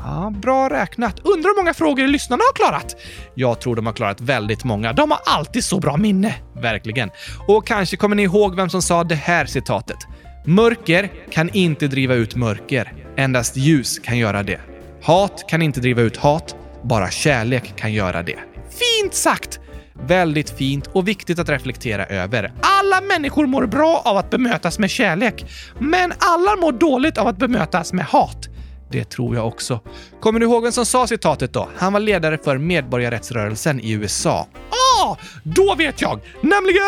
Ja, 0.08 0.34
bra 0.42 0.70
räknat. 0.70 1.20
Undrar 1.20 1.50
hur 1.50 1.56
många 1.58 1.74
frågor 1.74 2.08
lyssnarna 2.08 2.44
har 2.44 2.54
klarat? 2.54 2.96
Jag 3.36 3.62
tror 3.62 3.76
de 3.76 3.86
har 3.86 3.94
klarat 3.94 4.22
väldigt 4.22 4.64
många. 4.64 4.94
De 4.94 5.12
har 5.12 5.20
alltid 5.26 5.64
så 5.64 5.80
bra 5.80 5.98
minne. 5.98 6.36
Verkligen. 6.62 7.10
Och 7.48 7.68
kanske 7.68 7.98
kommer 7.98 8.16
ni 8.16 8.24
ihåg 8.24 8.56
vem 8.56 8.70
som 8.70 8.82
sa 8.82 9.04
det 9.04 9.16
här 9.16 9.46
citatet. 9.46 9.98
Mörker 10.46 11.12
kan 11.32 11.50
inte 11.50 11.88
driva 11.88 12.14
ut 12.14 12.36
mörker. 12.36 12.94
Endast 13.18 13.58
ljus 13.58 14.00
kan 14.00 14.18
göra 14.18 14.44
det. 14.44 14.60
Hat 15.04 15.46
kan 15.50 15.62
inte 15.62 15.80
driva 15.80 16.02
ut 16.02 16.18
hat. 16.18 16.56
Bara 16.84 17.12
kärlek 17.12 17.76
kan 17.76 17.94
göra 17.94 18.24
det. 18.24 18.38
Fint 18.70 19.14
sagt! 19.14 19.60
Väldigt 20.08 20.50
fint 20.50 20.88
och 20.88 21.08
viktigt 21.08 21.40
att 21.40 21.50
reflektera 21.50 22.06
över. 22.06 22.54
Alla 22.62 23.02
människor 23.02 23.46
mår 23.46 23.66
bra 23.66 24.02
av 24.06 24.18
att 24.18 24.30
bemötas 24.30 24.80
med 24.80 24.90
kärlek, 24.90 25.46
men 25.80 26.14
alla 26.18 26.56
mår 26.56 26.72
dåligt 26.72 27.18
av 27.18 27.28
att 27.28 27.38
bemötas 27.38 27.94
med 27.94 28.06
hat. 28.06 28.50
Det 28.90 29.04
tror 29.04 29.36
jag 29.36 29.48
också. 29.48 29.80
Kommer 30.20 30.40
du 30.40 30.46
ihåg 30.46 30.64
vem 30.64 30.72
som 30.72 30.86
sa 30.86 31.08
citatet 31.08 31.54
då? 31.54 31.70
Han 31.76 31.94
var 31.94 32.00
ledare 32.00 32.38
för 32.38 32.58
medborgarrättsrörelsen 32.58 33.80
i 33.80 33.92
USA. 33.92 34.48
Ah! 34.70 35.16
Då 35.44 35.76
vet 35.76 36.02
jag! 36.02 36.20
Nämligen... 36.42 36.84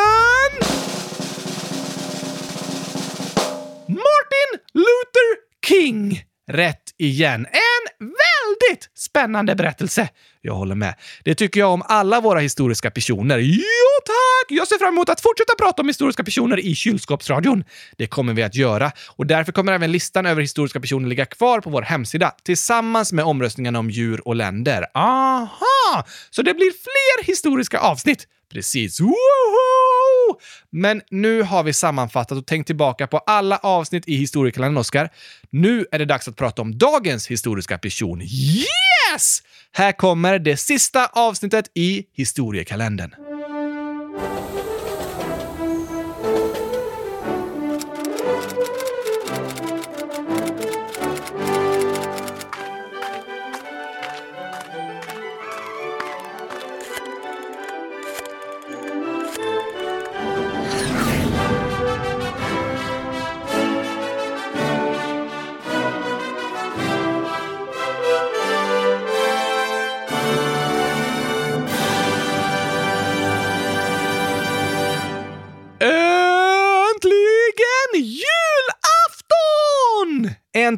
Martin 3.88 4.60
Luther 4.74 5.38
King! 5.68 6.29
Rätt 6.50 6.84
igen. 6.98 7.46
En 7.46 7.90
väldigt 8.00 8.90
spännande 8.98 9.56
berättelse. 9.56 10.10
Jag 10.42 10.54
håller 10.54 10.76
med. 10.76 10.96
Det 11.24 11.36
tycker 11.36 11.60
jag 11.60 11.72
om 11.72 11.84
alla 11.86 12.22
våra 12.22 12.40
historiska 12.40 12.92
personer. 12.92 13.38
Jo 13.38 13.64
tack! 14.06 14.46
Jag 14.50 14.68
ser 14.68 14.78
fram 14.78 14.94
emot 14.94 15.10
att 15.10 15.22
fortsätta 15.22 15.54
prata 15.60 15.82
om 15.82 15.88
historiska 15.88 16.24
personer 16.24 16.60
i 16.60 16.76
kylskåpsradion. 16.76 17.64
Det 17.98 18.08
kommer 18.08 18.34
vi 18.34 18.44
att 18.44 18.56
göra 18.56 18.92
och 19.08 19.26
därför 19.26 19.52
kommer 19.52 19.74
även 19.74 19.92
listan 19.92 20.26
över 20.26 20.42
historiska 20.42 20.80
personer 20.80 21.08
ligga 21.08 21.26
kvar 21.26 21.62
på 21.62 21.70
vår 21.70 21.82
hemsida 21.82 22.36
tillsammans 22.44 23.14
med 23.14 23.26
omröstningarna 23.26 23.80
om 23.80 23.90
djur 23.90 24.28
och 24.28 24.36
länder. 24.36 24.86
Aha! 24.94 26.06
Så 26.30 26.42
det 26.42 26.54
blir 26.54 26.72
fler 26.72 27.26
historiska 27.26 27.80
avsnitt. 27.80 28.28
Precis. 28.52 29.00
Woho! 29.00 30.40
Men 30.72 31.02
nu 31.10 31.42
har 31.42 31.64
vi 31.64 31.74
sammanfattat 31.74 32.38
och 32.38 32.48
tänkt 32.48 32.68
tillbaka 32.68 33.08
på 33.08 33.18
alla 33.18 33.58
avsnitt 33.58 34.08
i 34.08 34.16
historiekalendern, 34.16 34.78
Oskar. 34.78 35.10
Nu 35.50 35.86
är 35.92 36.00
det 36.00 36.06
dags 36.06 36.28
att 36.28 36.36
prata 36.36 36.62
om 36.62 36.78
dagens 36.78 37.28
historiska 37.28 37.78
person. 37.78 38.22
Yes! 38.22 39.44
Här 39.72 39.92
kommer 39.92 40.40
det 40.40 40.58
sista 40.58 41.06
avsnittet 41.06 41.72
i 41.76 42.04
historiekalendern. 42.14 43.29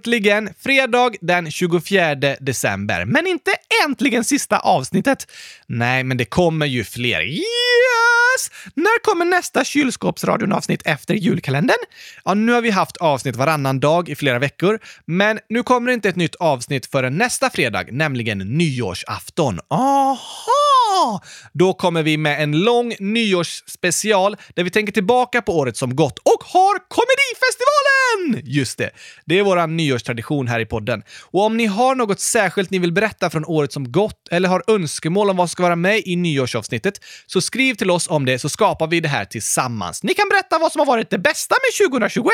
Äntligen 0.02 0.50
fredag 0.60 1.12
den 1.22 1.52
24 1.52 2.16
december. 2.40 3.06
Men 3.06 3.28
inte 3.28 3.52
äntligen 3.86 4.24
sista 4.24 4.60
avsnittet. 4.60 5.28
Nej, 5.68 6.04
men 6.04 6.18
det 6.18 6.26
kommer 6.26 6.66
ju 6.66 6.84
fler. 6.84 7.22
Yes! 7.22 8.52
När 8.76 9.04
kommer 9.04 9.26
nästa 9.26 9.64
kylskåpsradion-avsnitt 9.64 10.82
efter 10.86 11.14
julkalendern? 11.14 11.78
Ja, 12.26 12.34
nu 12.34 12.52
har 12.52 12.62
vi 12.62 12.70
haft 12.70 12.98
avsnitt 12.98 13.36
varannan 13.36 13.80
dag 13.80 14.10
i 14.10 14.16
flera 14.16 14.40
veckor, 14.40 14.80
men 15.06 15.40
nu 15.50 15.64
kommer 15.64 15.92
inte 15.92 16.10
ett 16.10 16.16
nytt 16.16 16.36
avsnitt 16.36 16.86
förrän 16.86 17.18
nästa 17.18 17.50
fredag, 17.50 17.86
nämligen 17.92 18.38
nyårsafton. 18.38 19.60
Aha! 19.70 21.22
Då 21.54 21.74
kommer 21.74 22.04
vi 22.04 22.18
med 22.18 22.44
en 22.44 22.60
lång 22.60 22.96
nyårsspecial 23.00 24.38
där 24.56 24.64
vi 24.64 24.70
tänker 24.70 24.94
tillbaka 24.94 25.42
på 25.42 25.58
året 25.58 25.78
som 25.78 25.96
gått 25.96 26.20
och 26.20 26.44
har 26.44 26.90
komedifestival! 26.90 27.81
Men! 28.18 28.42
Just 28.46 28.78
det, 28.78 28.90
det 29.26 29.40
är 29.40 29.44
vår 29.44 29.68
nyårstradition 29.68 30.48
här 30.48 30.60
i 30.60 30.66
podden. 30.66 31.04
Och 31.22 31.46
om 31.46 31.58
ni 31.58 31.66
har 31.66 31.96
något 31.96 32.20
särskilt 32.20 32.70
ni 32.70 32.80
vill 32.80 32.92
berätta 32.92 33.30
från 33.30 33.46
året 33.46 33.74
som 33.74 33.92
gått 33.92 34.28
eller 34.32 34.50
har 34.50 34.64
önskemål 34.68 35.30
om 35.30 35.38
vad 35.38 35.50
som 35.50 35.54
ska 35.54 35.64
vara 35.64 35.76
med 35.76 36.02
i 36.06 36.16
nyårsavsnittet, 36.16 37.02
så 37.26 37.42
skriv 37.42 37.76
till 37.76 37.92
oss 37.92 38.08
om 38.10 38.26
det 38.26 38.40
så 38.40 38.50
skapar 38.50 38.88
vi 38.88 39.00
det 39.00 39.08
här 39.08 39.26
tillsammans. 39.26 40.04
Ni 40.04 40.14
kan 40.14 40.30
berätta 40.30 40.60
vad 40.60 40.72
som 40.72 40.80
har 40.80 40.86
varit 40.86 41.10
det 41.10 41.18
bästa 41.18 41.56
med 41.56 41.90
2021. 41.90 42.32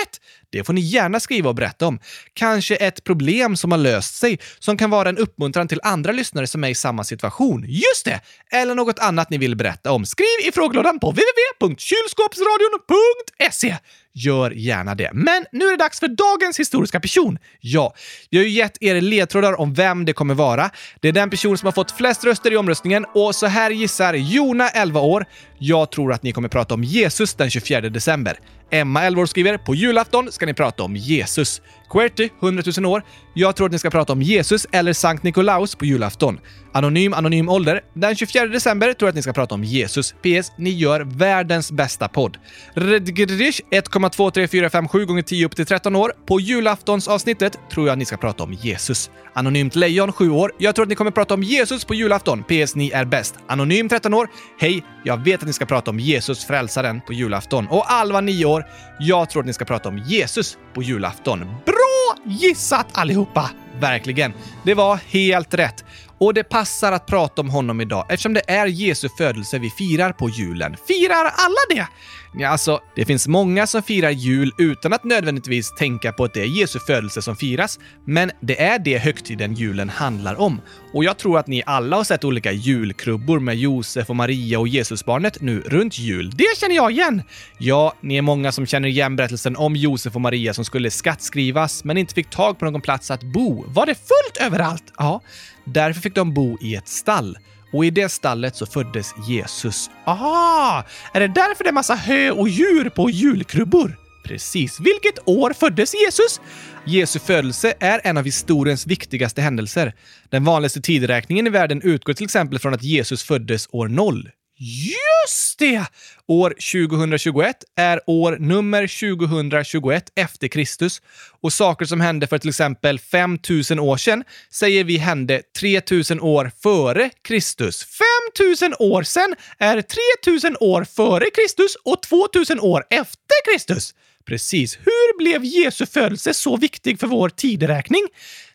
Det 0.50 0.63
får 0.63 0.74
ni 0.74 0.81
gärna 0.81 1.19
skriva 1.19 1.50
och 1.50 1.55
berätta 1.55 1.88
om. 1.88 2.00
Kanske 2.34 2.75
ett 2.75 3.03
problem 3.03 3.57
som 3.57 3.72
har 3.72 3.77
löst 3.77 4.15
sig, 4.15 4.39
som 4.60 4.77
kan 4.77 4.89
vara 4.89 5.10
en 5.10 5.17
uppmuntran 5.17 5.67
till 5.67 5.79
andra 5.84 6.12
lyssnare 6.12 6.48
som 6.48 6.63
är 6.63 6.69
i 6.69 6.75
samma 6.75 7.03
situation. 7.03 7.65
Just 7.67 8.05
det! 8.05 8.22
Eller 8.51 8.75
något 8.75 9.00
annat 9.00 9.29
ni 9.29 9.38
vill 9.38 9.55
berätta 9.55 9.91
om. 9.91 10.05
Skriv 10.05 10.48
i 10.48 10.51
frågelådan 10.51 11.00
på 11.00 11.12
www.kylskåpsradion.se. 11.12 13.77
Gör 14.19 14.51
gärna 14.51 14.95
det. 14.95 15.09
Men 15.13 15.45
nu 15.51 15.65
är 15.65 15.71
det 15.71 15.77
dags 15.77 16.00
för 16.00 16.07
dagens 16.07 16.59
historiska 16.59 17.00
person. 17.00 17.39
Ja, 17.59 17.93
jag 18.29 18.39
har 18.39 18.45
ju 18.45 18.51
gett 18.51 18.83
er 18.83 19.01
ledtrådar 19.01 19.59
om 19.59 19.74
vem 19.74 20.05
det 20.05 20.13
kommer 20.13 20.33
vara. 20.33 20.69
Det 21.00 21.07
är 21.07 21.12
den 21.12 21.29
person 21.29 21.57
som 21.57 21.67
har 21.67 21.71
fått 21.71 21.91
flest 21.91 22.24
röster 22.24 22.53
i 22.53 22.57
omröstningen 22.57 23.05
och 23.13 23.36
så 23.36 23.47
här 23.47 23.71
gissar 23.71 24.13
Jona, 24.13 24.69
11 24.69 25.00
år. 25.00 25.25
Jag 25.59 25.91
tror 25.91 26.13
att 26.13 26.24
ni 26.24 26.31
kommer 26.31 26.50
prata 26.50 26.74
om 26.74 26.83
Jesus 26.83 27.33
den 27.33 27.50
24 27.50 27.81
december. 27.81 28.39
Emma, 28.71 29.03
11 29.03 29.21
år, 29.21 29.25
skriver 29.25 29.57
“På 29.57 29.75
julafton 29.75 30.31
ska 30.31 30.45
ni 30.45 30.53
prata 30.53 30.83
om 30.83 30.95
Jesus”. 30.95 31.62
Querty, 31.89 32.29
100 32.41 32.63
000 32.77 32.86
år. 32.86 33.03
Jag 33.33 33.55
tror 33.55 33.65
att 33.65 33.71
ni 33.71 33.79
ska 33.79 33.89
prata 33.89 34.13
om 34.13 34.21
Jesus 34.21 34.67
eller 34.71 34.93
Sankt 34.93 35.24
Nikolaus 35.24 35.75
på 35.75 35.86
julafton. 35.86 36.39
Anonym, 36.74 37.13
anonym 37.13 37.50
ålder. 37.50 37.81
Den 37.93 38.15
24 38.15 38.45
december 38.45 38.93
tror 38.93 39.07
jag 39.07 39.09
att 39.09 39.15
ni 39.15 39.21
ska 39.21 39.33
prata 39.33 39.55
om 39.55 39.63
Jesus. 39.63 40.12
PS. 40.12 40.51
Ni 40.57 40.69
gör 40.69 41.01
världens 41.01 41.71
bästa 41.71 42.07
podd. 42.07 42.38
Redgrish, 42.74 43.62
1,2 43.71 44.31
3, 44.31 44.47
4, 44.47 44.69
5, 44.69 44.88
7 44.88 45.05
gånger 45.05 45.21
10 45.21 45.45
upp 45.45 45.55
till 45.55 45.65
13 45.65 45.95
år. 45.95 46.13
På 46.25 46.39
julaftonsavsnittet 46.39 47.59
tror 47.71 47.88
jag 47.88 47.93
att 47.93 48.00
ni 48.00 48.05
ska 48.05 48.17
prata 48.17 48.43
om 48.43 48.53
Jesus. 48.53 49.12
Anonymt 49.33 49.75
Lejon, 49.75 50.12
7 50.12 50.29
år. 50.29 50.51
Jag 50.57 50.75
tror 50.75 50.83
att 50.83 50.89
ni 50.89 50.95
kommer 50.95 51.12
prata 51.12 51.33
om 51.33 51.43
Jesus 51.43 51.86
på 51.86 51.93
julafton. 51.93 52.43
PS. 52.43 52.75
Ni 52.75 52.91
är 52.91 53.05
bäst. 53.05 53.36
Anonym, 53.47 53.89
13 53.89 54.13
år. 54.13 54.29
Hej, 54.59 54.83
jag 55.03 55.17
vet 55.24 55.39
att 55.41 55.47
ni 55.47 55.53
ska 55.53 55.65
prata 55.65 55.91
om 55.91 56.00
Jesus, 56.00 56.45
frälsaren, 56.45 57.01
på 57.01 57.13
julafton. 57.13 57.67
Och 57.67 57.91
Alva, 57.91 58.21
9 58.21 58.45
år. 58.45 58.56
Jag 58.99 59.29
tror 59.29 59.41
att 59.41 59.45
ni 59.45 59.53
ska 59.53 59.65
prata 59.65 59.89
om 59.89 59.97
Jesus 59.97 60.57
på 60.73 60.83
julafton. 60.83 61.39
Bra 61.65 62.15
gissat 62.25 62.87
allihopa! 62.91 63.49
Verkligen. 63.79 64.33
Det 64.63 64.73
var 64.73 64.99
helt 65.07 65.53
rätt. 65.53 65.85
Och 66.17 66.33
det 66.33 66.43
passar 66.43 66.91
att 66.91 67.05
prata 67.05 67.41
om 67.41 67.49
honom 67.49 67.81
idag 67.81 68.05
eftersom 68.09 68.33
det 68.33 68.41
är 68.47 68.65
Jesu 68.65 69.09
födelse 69.17 69.59
vi 69.59 69.69
firar 69.69 70.11
på 70.11 70.29
julen. 70.29 70.77
Firar 70.87 71.25
alla 71.25 71.61
det? 71.69 71.87
Ja, 72.34 72.50
alltså, 72.50 72.79
det 72.96 73.05
finns 73.05 73.27
många 73.27 73.67
som 73.67 73.84
firar 73.84 74.10
jul 74.10 74.51
utan 74.57 74.93
att 74.93 75.03
nödvändigtvis 75.03 75.75
tänka 75.75 76.12
på 76.12 76.24
att 76.24 76.34
det 76.34 76.41
är 76.41 76.46
Jesu 76.46 76.79
födelse 76.79 77.22
som 77.22 77.36
firas, 77.36 77.79
men 78.05 78.31
det 78.41 78.62
är 78.62 78.79
det 78.79 78.98
högtiden 78.98 79.53
julen 79.53 79.89
handlar 79.89 80.39
om. 80.41 80.62
Och 80.93 81.03
jag 81.03 81.17
tror 81.17 81.39
att 81.39 81.48
ni 81.48 81.63
alla 81.65 81.98
har 81.98 82.03
sett 82.03 82.24
olika 82.24 82.51
julkrubbor 82.51 83.39
med 83.39 83.55
Josef 83.57 84.10
och 84.10 84.15
Maria 84.15 84.60
och 84.60 84.67
Jesusbarnet 84.67 85.41
nu 85.41 85.62
runt 85.62 86.00
jul. 86.00 86.31
Det 86.36 86.57
känner 86.57 86.75
jag 86.75 86.91
igen! 86.91 87.22
Ja, 87.57 87.93
ni 88.01 88.17
är 88.17 88.22
många 88.22 88.51
som 88.51 88.65
känner 88.65 88.88
igen 88.88 89.15
berättelsen 89.15 89.55
om 89.55 89.75
Josef 89.75 90.15
och 90.15 90.22
Maria 90.22 90.53
som 90.53 90.65
skulle 90.65 90.91
skattskrivas 90.91 91.84
men 91.84 91.98
inte 91.98 92.13
fick 92.13 92.29
tag 92.29 92.60
på 92.60 92.65
någon 92.65 92.81
plats 92.81 93.12
att 93.12 93.24
bo. 93.24 93.65
Var 93.67 93.86
det 93.86 93.96
fullt 93.96 94.48
överallt? 94.48 94.93
Ja, 94.98 95.22
därför 95.65 96.01
fick 96.01 96.15
de 96.15 96.34
bo 96.34 96.57
i 96.62 96.75
ett 96.75 96.88
stall. 96.88 97.38
Och 97.74 97.86
i 97.86 97.89
det 97.89 98.09
stallet 98.09 98.55
så 98.55 98.65
föddes 98.65 99.13
Jesus. 99.27 99.89
Aha! 100.05 100.86
Är 101.13 101.19
det 101.19 101.27
därför 101.27 101.63
det 101.63 101.69
är 101.69 101.74
massa 101.74 101.95
hö 101.95 102.31
och 102.31 102.50
djur 102.50 102.89
på 102.89 103.09
julkrubbor? 103.09 103.97
Precis. 104.24 104.79
Vilket 104.79 105.27
år 105.27 105.53
föddes 105.53 105.93
Jesus? 105.93 106.41
Jesu 106.86 107.19
födelse 107.19 107.74
är 107.79 108.01
en 108.03 108.17
av 108.17 108.25
historiens 108.25 108.88
viktigaste 108.88 109.41
händelser. 109.41 109.93
Den 110.29 110.43
vanligaste 110.43 110.81
tideräkningen 110.81 111.47
i 111.47 111.50
världen 111.50 111.81
utgår 111.81 112.13
till 112.13 112.24
exempel 112.24 112.59
från 112.59 112.74
att 112.74 112.83
Jesus 112.83 113.24
föddes 113.24 113.67
år 113.71 113.88
0. 113.88 114.29
Just 114.59 115.59
det! 115.59 115.85
År 116.27 116.49
2021 116.49 117.55
är 117.75 118.01
år 118.07 118.37
nummer 118.39 118.81
2021 119.17 120.11
efter 120.15 120.47
Kristus 120.47 121.01
och 121.41 121.53
saker 121.53 121.85
som 121.85 122.01
hände 122.01 122.27
för 122.27 122.37
till 122.37 122.49
exempel 122.49 122.99
5000 122.99 123.79
år 123.79 123.97
sedan 123.97 124.23
säger 124.51 124.83
vi 124.83 124.97
hände 124.97 125.41
3000 125.59 126.19
år 126.19 126.51
före 126.63 127.09
Kristus. 127.21 127.87
5000 128.35 128.73
år 128.79 129.03
sedan 129.03 129.35
är 129.57 129.83
3000 130.25 130.57
år 130.59 130.83
före 130.83 131.29
Kristus 131.29 131.75
och 131.83 132.01
2000 132.01 132.59
år 132.59 132.83
efter 132.89 133.51
Kristus. 133.51 133.93
Precis. 134.25 134.77
Hur 134.77 135.17
blev 135.17 135.45
Jesu 135.45 135.85
födelse 135.85 136.33
så 136.33 136.57
viktig 136.57 136.99
för 136.99 137.07
vår 137.07 137.29
tideräkning? 137.29 138.07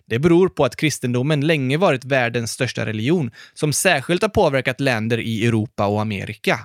Det 0.06 0.18
beror 0.18 0.48
på 0.48 0.64
att 0.64 0.76
kristendomen 0.76 1.40
länge 1.40 1.76
varit 1.76 2.04
världens 2.04 2.52
största 2.52 2.86
religion, 2.86 3.30
som 3.54 3.72
särskilt 3.72 4.22
har 4.22 4.28
påverkat 4.28 4.80
länder 4.80 5.20
i 5.20 5.46
Europa 5.46 5.86
och 5.86 6.00
Amerika. 6.00 6.58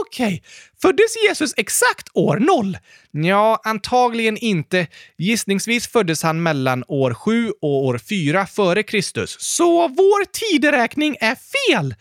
Okej, 0.00 0.26
okay. 0.26 0.40
föddes 0.82 1.16
Jesus 1.28 1.54
exakt 1.56 2.08
år 2.14 2.36
0? 2.36 2.78
Ja, 3.10 3.60
antagligen 3.64 4.36
inte. 4.36 4.86
Gissningsvis 5.18 5.88
föddes 5.88 6.22
han 6.22 6.42
mellan 6.42 6.84
år 6.88 7.14
7 7.14 7.50
och 7.62 7.84
år 7.84 7.98
4 7.98 8.46
före 8.46 8.82
Kristus, 8.82 9.36
så 9.40 9.88
vår 9.88 10.24
tideräkning 10.24 11.16
är 11.20 11.34
fel! 11.34 11.94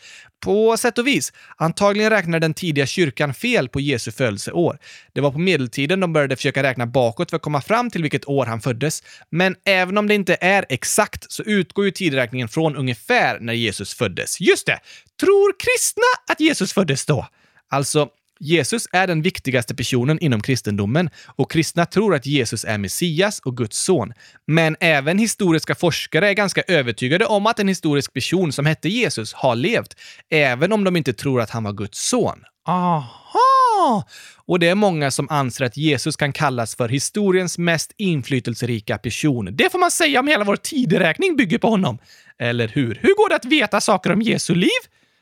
På 0.46 0.78
sätt 0.78 0.98
och 0.98 1.08
vis. 1.08 1.34
Antagligen 1.58 2.10
räknade 2.10 2.40
den 2.40 2.54
tidiga 2.54 2.86
kyrkan 2.86 3.34
fel 3.34 3.70
på 3.70 3.80
Jesu 3.80 4.12
födelseår. 4.12 4.78
Det 5.14 5.22
var 5.22 5.32
på 5.32 5.40
medeltiden 5.40 6.00
de 6.00 6.14
började 6.14 6.36
försöka 6.36 6.64
räkna 6.64 6.86
bakåt 6.86 7.30
för 7.30 7.36
att 7.36 7.42
komma 7.42 7.62
fram 7.62 7.90
till 7.90 8.02
vilket 8.02 8.28
år 8.28 8.46
han 8.46 8.62
föddes. 8.62 9.04
Men 9.30 9.56
även 9.66 9.98
om 9.98 10.08
det 10.08 10.16
inte 10.16 10.38
är 10.42 10.66
exakt 10.70 11.32
så 11.32 11.44
utgår 11.44 11.86
ju 11.86 11.92
tideräkningen 11.92 12.48
från 12.48 12.76
ungefär 12.76 13.40
när 13.40 13.54
Jesus 13.54 13.94
föddes. 13.94 14.42
Just 14.42 14.66
det! 14.66 14.80
Tror 15.20 15.54
kristna 15.60 16.34
att 16.34 16.40
Jesus 16.40 16.74
föddes 16.74 17.06
då? 17.06 17.28
Alltså, 17.70 18.10
Jesus 18.40 18.88
är 18.92 19.08
den 19.08 19.22
viktigaste 19.22 19.76
personen 19.76 20.20
inom 20.20 20.42
kristendomen 20.42 21.10
och 21.36 21.52
kristna 21.52 21.86
tror 21.86 22.16
att 22.16 22.26
Jesus 22.26 22.66
är 22.66 22.78
Messias 22.78 23.40
och 23.40 23.58
Guds 23.58 23.78
son. 23.78 24.14
Men 24.48 24.76
även 24.80 25.20
historiska 25.20 25.76
forskare 25.76 26.30
är 26.30 26.34
ganska 26.34 26.62
övertygade 26.68 27.26
om 27.26 27.48
att 27.48 27.60
en 27.60 27.68
historisk 27.68 28.14
person 28.14 28.52
som 28.52 28.66
hette 28.66 28.90
Jesus 28.90 29.34
har 29.34 29.56
levt, 29.56 29.96
även 30.30 30.72
om 30.72 30.84
de 30.84 30.96
inte 30.96 31.14
tror 31.14 31.42
att 31.42 31.50
han 31.50 31.64
var 31.64 31.74
Guds 31.74 32.10
son. 32.10 32.44
Aha! 32.68 34.04
Och 34.36 34.60
det 34.60 34.68
är 34.68 34.76
många 34.76 35.12
som 35.12 35.30
anser 35.30 35.66
att 35.66 35.78
Jesus 35.78 36.16
kan 36.16 36.34
kallas 36.34 36.76
för 36.76 36.90
historiens 36.90 37.58
mest 37.58 37.94
inflytelserika 37.98 38.98
person. 38.98 39.50
Det 39.52 39.72
får 39.72 39.80
man 39.80 39.92
säga 39.92 40.20
om 40.20 40.28
hela 40.28 40.44
vår 40.44 40.56
tideräkning 40.56 41.36
bygger 41.36 41.58
på 41.58 41.70
honom. 41.70 41.98
Eller 42.40 42.68
hur? 42.68 43.00
Hur 43.02 43.16
går 43.16 43.30
det 43.30 43.36
att 43.36 43.46
veta 43.46 43.82
saker 43.82 44.12
om 44.12 44.22
Jesu 44.22 44.56
liv? 44.56 44.70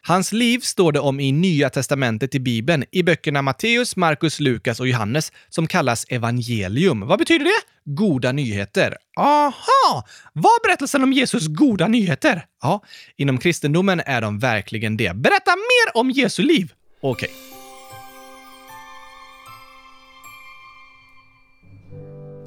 Hans 0.05 0.31
liv 0.31 0.59
står 0.59 0.91
det 0.91 0.99
om 0.99 1.19
i 1.19 1.31
Nya 1.31 1.69
testamentet 1.69 2.35
i 2.35 2.39
Bibeln, 2.39 2.83
i 2.91 3.03
böckerna 3.03 3.41
Matteus, 3.41 3.95
Markus, 3.95 4.39
Lukas 4.39 4.79
och 4.79 4.87
Johannes, 4.87 5.31
som 5.49 5.67
kallas 5.67 6.05
evangelium. 6.09 6.99
Vad 7.07 7.19
betyder 7.19 7.45
det? 7.45 7.91
Goda 7.91 8.31
nyheter. 8.31 8.97
Aha! 9.19 10.05
Var 10.33 10.67
berättelsen 10.67 11.03
om 11.03 11.13
Jesus 11.13 11.47
goda 11.47 11.87
nyheter? 11.87 12.45
Ja, 12.61 12.83
inom 13.17 13.37
kristendomen 13.37 14.01
är 14.05 14.21
de 14.21 14.39
verkligen 14.39 14.97
det. 14.97 15.15
Berätta 15.15 15.51
mer 15.51 15.99
om 16.01 16.11
Jesu 16.11 16.43
liv! 16.43 16.73
Okej. 17.01 17.29
Okay. 17.29 17.53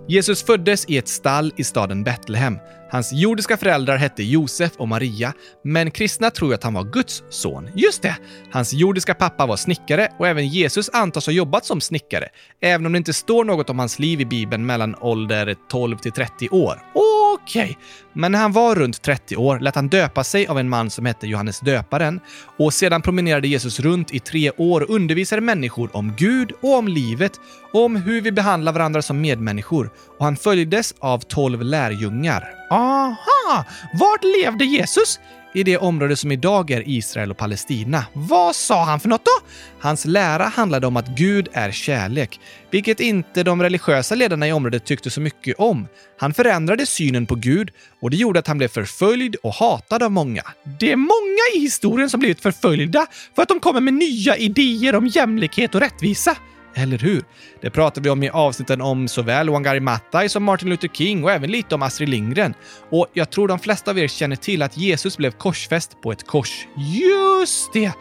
Jesus 0.09 0.42
föddes 0.42 0.85
i 0.88 0.99
ett 0.99 1.09
stall 1.09 1.53
i 1.57 1.64
staden 1.64 2.05
Betlehem. 2.05 2.59
Hans 2.90 3.12
jordiska 3.12 3.57
föräldrar 3.57 3.96
hette 3.96 4.22
Josef 4.22 4.72
och 4.77 4.88
Maria, 4.88 5.33
men 5.64 5.90
kristna 5.90 6.31
tror 6.31 6.55
att 6.55 6.62
han 6.62 6.75
var 6.75 6.85
Guds 6.85 7.22
son. 7.31 7.68
Just 7.75 8.03
det! 8.03 8.16
Hans 8.53 8.72
jordiska 8.72 9.14
pappa 9.14 9.46
var 9.46 9.57
snickare 9.57 10.09
och 10.18 10.29
även 10.29 10.49
Jesus 10.49 10.90
antas 10.92 11.27
ha 11.27 11.33
jobbat 11.33 11.64
som 11.64 11.81
snickare, 11.81 12.29
även 12.61 12.87
om 12.87 12.92
det 12.92 12.99
inte 12.99 13.12
står 13.12 13.44
något 13.44 13.70
om 13.70 13.79
hans 13.79 13.99
liv 13.99 14.20
i 14.20 14.25
Bibeln 14.25 14.66
mellan 14.66 14.94
ålder 15.01 15.55
12 15.70 15.99
till 15.99 16.12
30 16.12 16.49
år. 16.49 16.83
Okej, 16.94 17.64
okay. 17.64 17.75
men 18.12 18.33
när 18.33 18.38
han 18.38 18.53
var 18.53 18.75
runt 18.75 19.03
30 19.03 19.37
år 19.37 19.59
lät 19.59 19.75
han 19.75 19.88
döpa 19.88 20.25
sig 20.25 20.46
av 20.46 20.59
en 20.59 20.68
man 20.68 20.90
som 20.90 21.07
hette 21.07 21.27
Johannes 21.27 21.61
döparen 21.61 22.20
och 22.59 22.75
sedan 22.75 23.03
promenerade 23.03 23.49
Jesus 23.49 23.81
runt 23.81 24.14
i 24.14 24.20
tre 24.20 24.51
år 24.51 24.81
och 24.81 24.90
undervisade 24.90 25.42
människor 25.42 25.96
om 25.96 26.14
Gud 26.16 26.53
och 26.62 26.79
om 26.79 26.88
livet 26.88 27.33
och 27.72 27.85
om 27.85 27.96
hur 27.96 28.20
vi 28.20 28.33
behandlar 28.33 28.72
varandra 28.72 29.03
som 29.03 29.20
medmänniskor 29.20 29.90
och 30.18 30.24
han 30.24 30.37
följdes 30.37 30.94
av 30.98 31.18
tolv 31.18 31.62
lärjungar. 31.62 32.48
Aha! 32.70 33.64
Vart 33.92 34.24
levde 34.24 34.64
Jesus? 34.64 35.20
I 35.55 35.62
det 35.62 35.79
område 35.79 36.16
som 36.16 36.33
idag 36.33 36.70
är 36.70 36.88
Israel 36.88 37.31
och 37.31 37.37
Palestina. 37.37 38.05
Vad 38.12 38.57
sa 38.57 38.85
han 38.85 39.00
för 39.00 39.09
något 39.09 39.24
då? 39.24 39.46
Hans 39.81 40.05
lära 40.05 40.44
handlade 40.44 40.87
om 40.87 40.96
att 40.96 41.09
Gud 41.09 41.48
är 41.52 41.70
kärlek, 41.70 42.40
vilket 42.70 43.00
inte 43.00 43.42
de 43.42 43.62
religiösa 43.62 44.14
ledarna 44.14 44.48
i 44.48 44.52
området 44.52 44.85
tyckte 44.85 45.11
så 45.11 45.20
mycket 45.20 45.57
om. 45.59 45.88
Han 46.18 46.35
förändrade 46.35 46.87
synen 46.87 47.26
på 47.26 47.35
Gud 47.35 47.70
och 48.00 48.11
det 48.11 48.16
gjorde 48.16 48.38
att 48.38 48.46
han 48.46 48.59
blev 48.59 48.68
förföljd 48.68 49.37
och 49.42 49.55
hatad 49.55 50.02
av 50.02 50.12
många. 50.12 50.42
Det 50.81 50.92
är 50.92 50.96
många 50.96 51.57
i 51.57 51.61
historien 51.61 52.11
som 52.11 52.20
blivit 52.20 52.40
förföljda 52.40 53.07
för 53.35 53.42
att 53.42 53.48
de 53.48 53.61
kommer 53.61 53.81
med 53.81 53.94
nya 53.94 54.37
idéer 54.37 54.94
om 54.94 55.07
jämlikhet 55.07 55.74
och 55.74 55.81
rättvisa. 55.81 56.37
Eller 56.78 56.98
hur? 56.98 57.22
Det 57.60 57.70
pratade 57.70 58.04
vi 58.04 58.10
om 58.10 58.22
i 58.22 58.30
avsnitten 58.30 58.80
om 58.80 59.08
såväl 59.08 59.50
Wangari 59.50 59.80
Maathai 59.80 60.28
som 60.28 60.44
Martin 60.44 60.68
Luther 60.68 60.88
King 60.88 61.24
och 61.24 61.30
även 61.30 61.50
lite 61.50 61.74
om 61.74 61.82
Astrid 61.82 62.08
Lindgren. 62.08 62.54
Och 62.90 63.06
jag 63.12 63.30
tror 63.30 63.48
de 63.48 63.58
flesta 63.58 63.90
av 63.90 63.98
er 63.98 64.08
känner 64.08 64.36
till 64.36 64.62
att 64.62 64.76
Jesus 64.76 65.16
blev 65.16 65.30
korsfäst 65.30 66.02
på 66.02 66.12
ett 66.12 66.26
kors. 66.26 66.66
Just 66.76 67.72
det! 67.72 67.92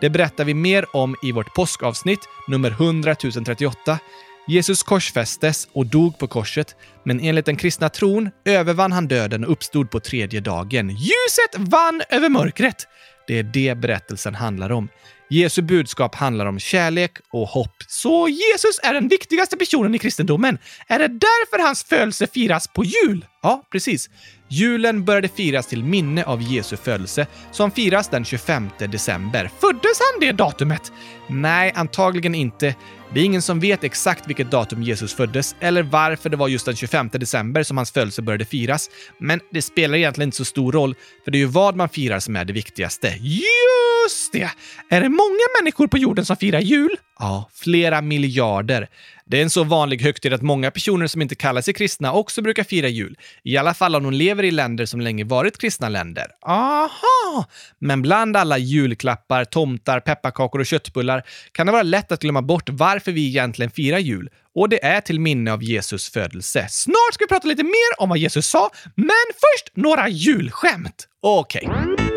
Det 0.00 0.10
berättar 0.10 0.44
vi 0.44 0.54
mer 0.54 0.96
om 0.96 1.16
i 1.22 1.32
vårt 1.32 1.54
påskavsnitt 1.54 2.20
nummer 2.48 2.70
100 2.70 3.14
038. 3.14 3.98
Jesus 4.46 4.82
korsfästes 4.82 5.68
och 5.72 5.86
dog 5.86 6.18
på 6.18 6.26
korset, 6.26 6.76
men 7.04 7.20
enligt 7.20 7.46
den 7.46 7.56
kristna 7.56 7.88
tron 7.88 8.30
övervann 8.44 8.92
han 8.92 9.08
döden 9.08 9.44
och 9.44 9.52
uppstod 9.52 9.90
på 9.90 10.00
tredje 10.00 10.40
dagen. 10.40 10.90
Ljuset 10.90 11.58
vann 11.58 12.02
över 12.10 12.28
mörkret! 12.28 12.86
Det 13.26 13.38
är 13.38 13.42
det 13.42 13.78
berättelsen 13.78 14.34
handlar 14.34 14.72
om. 14.72 14.88
Jesu 15.28 15.62
budskap 15.62 16.14
handlar 16.14 16.46
om 16.46 16.58
kärlek 16.58 17.12
och 17.32 17.48
hopp. 17.48 17.76
Så 17.88 18.28
Jesus 18.28 18.80
är 18.82 18.94
den 18.94 19.08
viktigaste 19.08 19.56
personen 19.56 19.94
i 19.94 19.98
kristendomen. 19.98 20.58
Är 20.86 20.98
det 20.98 21.08
därför 21.08 21.62
hans 21.66 21.84
födelse 21.84 22.26
firas 22.26 22.68
på 22.68 22.84
jul? 22.84 23.26
Ja, 23.42 23.62
precis. 23.72 24.10
Julen 24.48 25.04
började 25.04 25.28
firas 25.28 25.66
till 25.66 25.84
minne 25.84 26.24
av 26.24 26.42
Jesu 26.42 26.76
födelse, 26.76 27.26
som 27.52 27.70
firas 27.70 28.08
den 28.08 28.24
25 28.24 28.70
december. 28.78 29.50
Föddes 29.60 30.00
han 30.00 30.20
det 30.20 30.32
datumet? 30.32 30.92
Nej, 31.28 31.72
antagligen 31.74 32.34
inte. 32.34 32.74
Det 33.14 33.20
är 33.20 33.24
ingen 33.24 33.42
som 33.42 33.60
vet 33.60 33.84
exakt 33.84 34.28
vilket 34.28 34.50
datum 34.50 34.82
Jesus 34.82 35.14
föddes 35.14 35.56
eller 35.60 35.82
varför 35.82 36.30
det 36.30 36.36
var 36.36 36.48
just 36.48 36.66
den 36.66 36.76
25 36.76 37.08
december 37.12 37.62
som 37.62 37.76
hans 37.76 37.90
födelse 37.90 38.22
började 38.22 38.44
firas. 38.44 38.90
Men 39.18 39.40
det 39.50 39.62
spelar 39.62 39.98
egentligen 39.98 40.28
inte 40.28 40.36
så 40.36 40.44
stor 40.44 40.72
roll, 40.72 40.94
för 41.24 41.30
det 41.30 41.38
är 41.38 41.40
ju 41.40 41.46
vad 41.46 41.76
man 41.76 41.88
firar 41.88 42.20
som 42.20 42.36
är 42.36 42.44
det 42.44 42.52
viktigaste. 42.52 43.08
Yeah! 43.08 43.63
Just 44.04 44.32
det! 44.32 44.50
Är 44.90 45.00
det 45.00 45.08
många 45.08 45.46
människor 45.60 45.86
på 45.86 45.98
jorden 45.98 46.24
som 46.24 46.36
firar 46.36 46.60
jul? 46.60 46.96
Ja, 47.18 47.50
flera 47.54 48.00
miljarder. 48.00 48.88
Det 49.26 49.38
är 49.38 49.42
en 49.42 49.50
så 49.50 49.64
vanlig 49.64 50.02
högtid 50.02 50.32
att 50.32 50.42
många 50.42 50.70
personer 50.70 51.06
som 51.06 51.22
inte 51.22 51.34
kallar 51.34 51.60
sig 51.60 51.74
kristna 51.74 52.12
också 52.12 52.42
brukar 52.42 52.64
fira 52.64 52.88
jul. 52.88 53.18
I 53.42 53.56
alla 53.56 53.74
fall 53.74 53.96
om 53.96 54.02
de 54.02 54.12
lever 54.12 54.42
i 54.42 54.50
länder 54.50 54.86
som 54.86 55.00
länge 55.00 55.24
varit 55.24 55.58
kristna 55.58 55.88
länder. 55.88 56.26
Aha! 56.46 57.46
Men 57.78 58.02
bland 58.02 58.36
alla 58.36 58.58
julklappar, 58.58 59.44
tomtar, 59.44 60.00
pepparkakor 60.00 60.60
och 60.60 60.66
köttbullar 60.66 61.22
kan 61.52 61.66
det 61.66 61.72
vara 61.72 61.82
lätt 61.82 62.12
att 62.12 62.20
glömma 62.20 62.42
bort 62.42 62.68
varför 62.70 63.12
vi 63.12 63.26
egentligen 63.26 63.70
firar 63.70 63.98
jul. 63.98 64.30
Och 64.54 64.68
det 64.68 64.84
är 64.84 65.00
till 65.00 65.20
minne 65.20 65.52
av 65.52 65.62
Jesus 65.62 66.10
födelse. 66.10 66.66
Snart 66.70 67.14
ska 67.14 67.24
vi 67.24 67.28
prata 67.28 67.48
lite 67.48 67.64
mer 67.64 68.02
om 68.02 68.08
vad 68.08 68.18
Jesus 68.18 68.46
sa, 68.46 68.70
men 68.94 69.08
först 69.32 69.76
några 69.76 70.08
julskämt. 70.08 71.08
Okej. 71.22 71.68
Okay. 71.68 72.13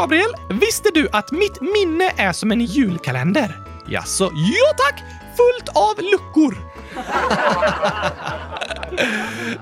Gabriel, 0.00 0.34
visste 0.50 0.90
du 0.94 1.08
att 1.12 1.32
mitt 1.32 1.60
minne 1.60 2.12
är 2.16 2.32
som 2.32 2.52
en 2.52 2.60
julkalender? 2.60 3.56
Jaså, 3.88 4.24
ja 4.34 4.74
tack! 4.76 5.02
Fullt 5.36 5.68
av 5.76 5.94
luckor! 6.02 6.56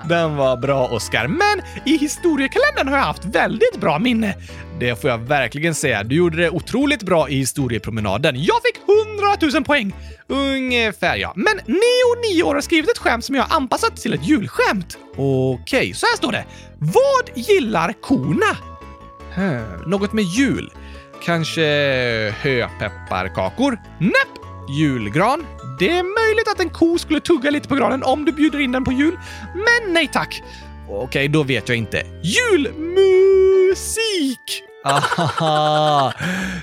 Den 0.08 0.36
var 0.36 0.56
bra, 0.56 0.88
Oskar. 0.88 1.26
Men 1.26 1.62
i 1.84 1.96
historiekalendern 1.96 2.88
har 2.88 2.96
jag 2.96 3.04
haft 3.04 3.24
väldigt 3.24 3.80
bra 3.80 3.98
minne. 3.98 4.34
Det 4.80 5.00
får 5.00 5.10
jag 5.10 5.18
verkligen 5.18 5.74
säga. 5.74 6.02
Du 6.02 6.16
gjorde 6.16 6.36
det 6.36 6.50
otroligt 6.50 7.02
bra 7.02 7.28
i 7.28 7.36
historiepromenaden. 7.36 8.34
Jag 8.42 8.56
fick 8.64 8.82
100 9.40 9.52
000 9.54 9.64
poäng! 9.64 9.94
Ungefär, 10.26 11.16
ja. 11.16 11.32
Men 11.36 11.56
Neo, 11.66 12.32
9 12.32 12.42
år, 12.42 12.54
har 12.54 12.60
skrivit 12.60 12.90
ett 12.90 12.98
skämt 12.98 13.24
som 13.24 13.34
jag 13.34 13.42
har 13.42 13.56
anpassat 13.56 13.96
till 13.96 14.14
ett 14.14 14.26
julskämt. 14.26 14.98
Okej, 15.12 15.78
okay, 15.78 15.94
så 15.94 16.06
här 16.06 16.16
står 16.16 16.32
det. 16.32 16.44
Vad 16.78 17.30
gillar 17.34 17.92
korna? 17.92 18.75
Något 19.86 20.12
med 20.12 20.24
jul. 20.24 20.72
Kanske 21.24 21.62
höpepparkakor? 22.40 23.78
Näpp! 24.00 24.28
Julgran? 24.78 25.46
Det 25.78 25.90
är 25.90 26.26
möjligt 26.26 26.48
att 26.48 26.60
en 26.60 26.70
ko 26.70 26.98
skulle 26.98 27.20
tugga 27.20 27.50
lite 27.50 27.68
på 27.68 27.74
granen 27.74 28.02
om 28.02 28.24
du 28.24 28.32
bjuder 28.32 28.60
in 28.60 28.72
den 28.72 28.84
på 28.84 28.92
jul, 28.92 29.18
men 29.54 29.92
nej 29.92 30.10
tack. 30.12 30.42
Okej, 30.88 31.28
då 31.28 31.42
vet 31.42 31.68
jag 31.68 31.78
inte. 31.78 32.02
Julmusik! 32.22 32.82
Aha, 34.84 36.12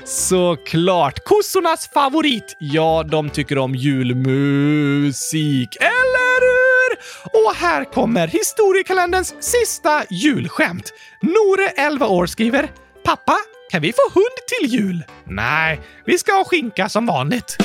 såklart! 0.06 1.20
Kossornas 1.26 1.90
favorit! 1.94 2.56
Ja, 2.60 3.04
de 3.12 3.30
tycker 3.30 3.58
om 3.58 3.76
julmusik, 3.76 5.78
eller? 5.80 6.23
Och 7.24 7.56
här 7.56 7.86
kommer 7.86 8.28
historiekalenderns 8.28 9.36
sista 9.40 10.04
julskämt. 10.10 10.94
Nore, 11.22 11.68
11 11.70 12.08
år, 12.08 12.26
skriver 12.26 12.72
“Pappa, 13.04 13.36
kan 13.72 13.82
vi 13.82 13.94
få 13.94 14.20
hund 14.20 14.38
till 14.48 14.80
jul?” 14.80 15.04
Nej, 15.24 15.80
vi 16.06 16.18
ska 16.18 16.32
ha 16.32 16.44
skinka 16.44 16.90
som 16.90 17.06
vanligt. 17.06 17.58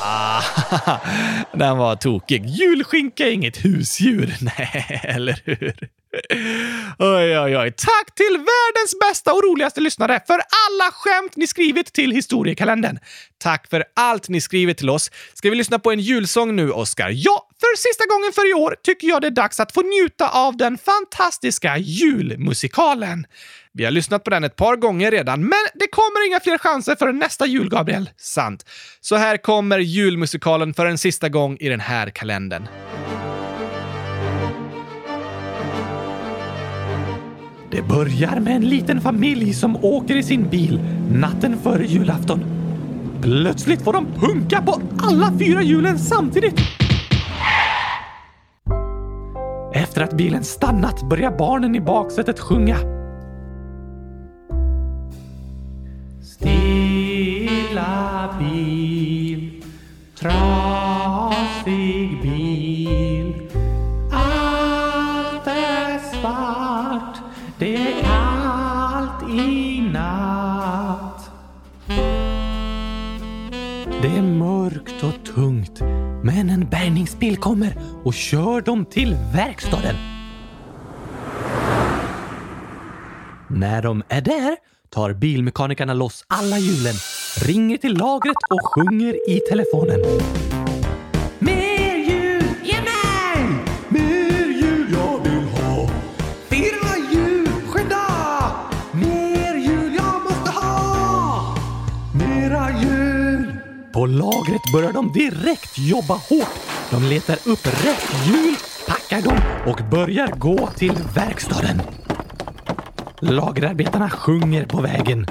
Ah, 0.00 0.42
den 1.52 1.78
var 1.78 1.96
tokig. 1.96 2.46
Julskinka 2.46 3.26
är 3.26 3.30
inget 3.30 3.64
husdjur. 3.64 4.34
Nej, 4.40 5.00
eller 5.02 5.40
hur? 5.44 5.88
Oj, 6.98 7.38
oj, 7.38 7.56
oj. 7.56 7.72
Tack 7.76 8.14
till 8.14 8.36
världens 8.36 8.98
bästa 9.00 9.32
och 9.32 9.42
roligaste 9.42 9.80
lyssnare 9.80 10.20
för 10.26 10.34
alla 10.34 10.92
skämt 10.92 11.36
ni 11.36 11.46
skrivit 11.46 11.92
till 11.92 12.10
historiekalendern. 12.10 12.98
Tack 13.38 13.70
för 13.70 13.84
allt 13.96 14.28
ni 14.28 14.40
skrivit 14.40 14.78
till 14.78 14.90
oss. 14.90 15.10
Ska 15.34 15.50
vi 15.50 15.56
lyssna 15.56 15.78
på 15.78 15.90
en 15.90 16.00
julsång 16.00 16.56
nu, 16.56 16.70
Oskar? 16.70 17.10
Ja, 17.14 17.48
för 17.60 17.76
sista 17.76 18.04
gången 18.06 18.32
för 18.32 18.50
i 18.50 18.54
år 18.54 18.76
tycker 18.82 19.08
jag 19.08 19.20
det 19.20 19.26
är 19.26 19.30
dags 19.30 19.60
att 19.60 19.72
få 19.72 19.82
njuta 19.82 20.28
av 20.28 20.56
den 20.56 20.78
fantastiska 20.78 21.78
julmusikalen. 21.78 23.26
Vi 23.72 23.84
har 23.84 23.90
lyssnat 23.90 24.24
på 24.24 24.30
den 24.30 24.44
ett 24.44 24.56
par 24.56 24.76
gånger 24.76 25.10
redan, 25.10 25.40
men 25.40 25.64
det 25.74 25.86
kommer 25.86 26.26
inga 26.26 26.40
fler 26.40 26.58
chanser 26.58 26.96
för 26.96 27.12
nästa 27.12 27.46
jul, 27.46 27.68
Gabriel. 27.68 28.10
Sant. 28.16 28.64
Så 29.00 29.16
här 29.16 29.36
kommer 29.36 29.78
julmusikalen 29.78 30.74
för 30.74 30.86
en 30.86 30.98
sista 30.98 31.28
gång 31.28 31.56
i 31.60 31.68
den 31.68 31.80
här 31.80 32.10
kalendern. 32.10 32.68
Det 37.76 37.82
börjar 37.82 38.40
med 38.40 38.56
en 38.56 38.68
liten 38.68 39.00
familj 39.00 39.54
som 39.54 39.84
åker 39.84 40.16
i 40.16 40.22
sin 40.22 40.48
bil 40.48 40.80
natten 41.10 41.58
före 41.58 41.84
julafton. 41.86 42.40
Plötsligt 43.22 43.82
får 43.82 43.92
de 43.92 44.06
punka 44.06 44.62
på 44.66 44.80
alla 44.98 45.32
fyra 45.38 45.62
hjulen 45.62 45.98
samtidigt. 45.98 46.60
Efter 49.74 50.02
att 50.02 50.12
bilen 50.12 50.44
stannat 50.44 51.08
börjar 51.08 51.38
barnen 51.38 51.74
i 51.74 51.80
baksätet 51.80 52.40
sjunga. 52.40 52.76
Stilla 56.22 57.84
bil, 58.38 59.62
trav 60.18 60.65
en 77.16 77.30
bärgningsbil 77.30 77.36
kommer 77.36 77.74
och 78.04 78.14
kör 78.14 78.60
dem 78.60 78.84
till 78.84 79.16
verkstaden. 79.34 79.96
När 83.48 83.82
de 83.82 84.02
är 84.08 84.20
där 84.20 84.56
tar 84.90 85.12
bilmekanikerna 85.12 85.94
loss 85.94 86.24
alla 86.28 86.58
hjulen, 86.58 86.94
ringer 87.46 87.76
till 87.78 87.94
lagret 87.96 88.36
och 88.50 88.60
sjunger 88.74 89.30
i 89.30 89.40
telefonen. 89.50 90.00
Mer 91.38 91.96
hjul! 91.96 92.44
Ge 92.64 92.80
mig! 92.80 93.48
Mer 93.88 94.46
hjul 94.62 94.86
jag 94.92 95.18
vill 95.24 95.48
ha! 95.48 95.88
Fyra 96.48 96.96
hjul! 97.12 97.48
Skynda! 97.68 98.06
Mer 98.92 99.54
hjul 99.54 99.94
jag 99.94 100.22
måste 100.22 100.50
ha! 100.50 101.56
Mera 102.14 102.70
hjul! 102.82 103.52
På 103.92 104.06
lagret 104.06 104.72
börjar 104.72 104.92
de 104.92 105.12
direkt 105.12 105.78
jobba 105.78 106.14
hårt. 106.14 106.75
De 106.90 107.02
letar 107.02 107.38
upp 107.44 107.66
rätt 107.66 108.26
hjul, 108.26 108.54
packar 108.86 109.22
dem 109.22 109.38
och 109.66 109.80
börjar 109.90 110.26
gå 110.26 110.68
till 110.76 110.92
verkstaden. 111.14 111.82
Lagerarbetarna 113.20 114.10
sjunger 114.10 114.64
på 114.66 114.80
vägen. 114.80 115.26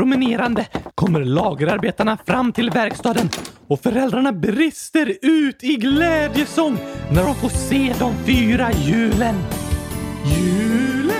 Promenerande 0.00 0.66
kommer 0.94 1.24
lagerarbetarna 1.24 2.18
fram 2.26 2.52
till 2.52 2.70
verkstaden 2.70 3.28
och 3.66 3.80
föräldrarna 3.80 4.32
brister 4.32 5.16
ut 5.22 5.64
i 5.64 5.76
glädjesång 5.76 6.78
när 7.12 7.24
de 7.24 7.34
får 7.34 7.48
se 7.48 7.94
de 7.98 8.14
fyra 8.26 8.72
hjulen. 8.72 9.34
Hjulen 10.24 11.19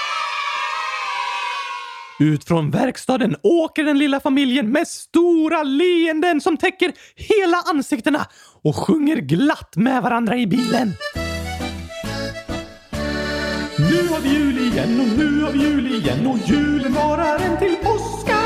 Ut 2.21 2.43
från 2.43 2.71
verkstaden 2.71 3.35
åker 3.43 3.83
den 3.83 3.97
lilla 3.97 4.19
familjen 4.19 4.71
med 4.71 4.87
stora 4.87 5.63
leenden 5.63 6.41
som 6.41 6.57
täcker 6.57 6.93
hela 7.15 7.57
ansiktena 7.65 8.27
och 8.63 8.75
sjunger 8.75 9.15
glatt 9.15 9.75
med 9.75 10.03
varandra 10.03 10.37
i 10.37 10.47
bilen. 10.47 10.93
Nu 13.77 14.07
har 14.07 14.21
vi 14.21 14.29
jul 14.29 14.57
igen 14.57 15.01
och 15.01 15.17
nu 15.17 15.41
har 15.41 15.51
vi 15.51 15.59
jul 15.59 15.95
igen 15.95 16.27
och 16.27 16.37
julen 16.49 16.93
varar 16.93 17.39
en 17.39 17.57
till 17.57 17.75
påska. 17.75 18.39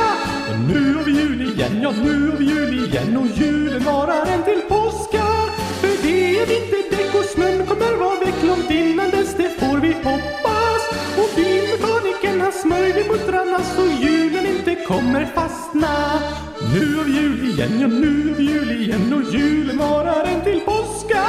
Och 0.49 0.59
nu 0.59 0.93
har 0.93 1.03
vi 1.03 1.11
jul 1.11 1.41
igen, 1.41 1.81
ja 1.81 1.91
nu 1.91 2.29
har 2.29 2.37
vi 2.37 2.45
jul 2.45 2.85
igen 2.85 3.17
och 3.17 3.27
julen 3.37 3.83
varar 3.83 4.25
en 4.25 4.43
till 4.43 4.61
påska. 4.67 5.25
För 5.81 6.07
det 6.07 6.39
är 6.39 6.45
vinterdäck 6.45 7.15
och 7.15 7.25
snön 7.25 7.65
kommer 7.65 7.97
vara 7.97 8.19
väck 8.19 8.43
långt 8.43 8.71
innan 8.71 9.09
dess, 9.09 9.35
det 9.37 9.49
får 9.59 9.77
vi 9.77 9.93
hoppas. 9.93 10.81
Och 11.17 11.35
bilmekanikern 11.35 11.94
han 12.65 12.77
smörjde 12.77 13.09
muttrarna 13.09 13.59
så 13.59 14.05
julen 14.05 14.45
inte 14.45 14.75
kommer 14.75 15.25
fastna. 15.25 16.21
Nu 16.73 16.95
har 16.95 17.05
jul 17.05 17.49
igen, 17.49 17.79
ja 17.79 17.87
nu 17.87 18.33
har 18.33 18.41
jul 18.41 18.81
igen 18.81 19.13
och 19.13 19.33
julen 19.33 19.77
varar 19.77 20.25
en 20.25 20.41
till 20.41 20.61
påska. 20.61 21.25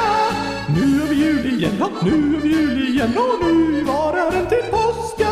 Nu 0.75 0.99
har 0.99 1.13
jul 1.13 1.45
igen, 1.45 1.75
ja 1.79 1.89
nu 2.03 2.35
har 2.39 2.45
jul 2.45 2.87
igen 2.87 3.17
och 3.17 3.45
nu 3.45 3.83
varar 3.83 4.31
en 4.31 4.47
till 4.47 4.71
påska. 4.71 5.31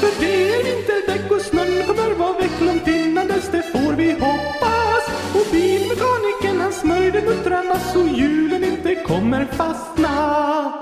För 0.00 0.20
det 0.20 0.54
är 0.54 0.64
vinterdäck 0.64 1.30
och 1.30 1.40
snön 1.40 1.86
kommer 1.86 2.14
vara 2.14 2.38
väck 2.38 2.60
långt 2.60 2.88
innan 2.88 3.26
dess, 3.26 3.48
det 3.52 3.62
får 3.62 3.92
vi 3.92 4.12
hoppas. 4.12 5.04
Och 5.34 5.52
bilmekanikern 5.52 6.60
han 6.60 6.72
smörjde 6.72 7.22
muttrarna 7.22 7.78
så 7.92 8.06
julen 8.06 8.64
inte 8.64 8.94
kommer 8.94 9.44
fastna. 9.44 10.72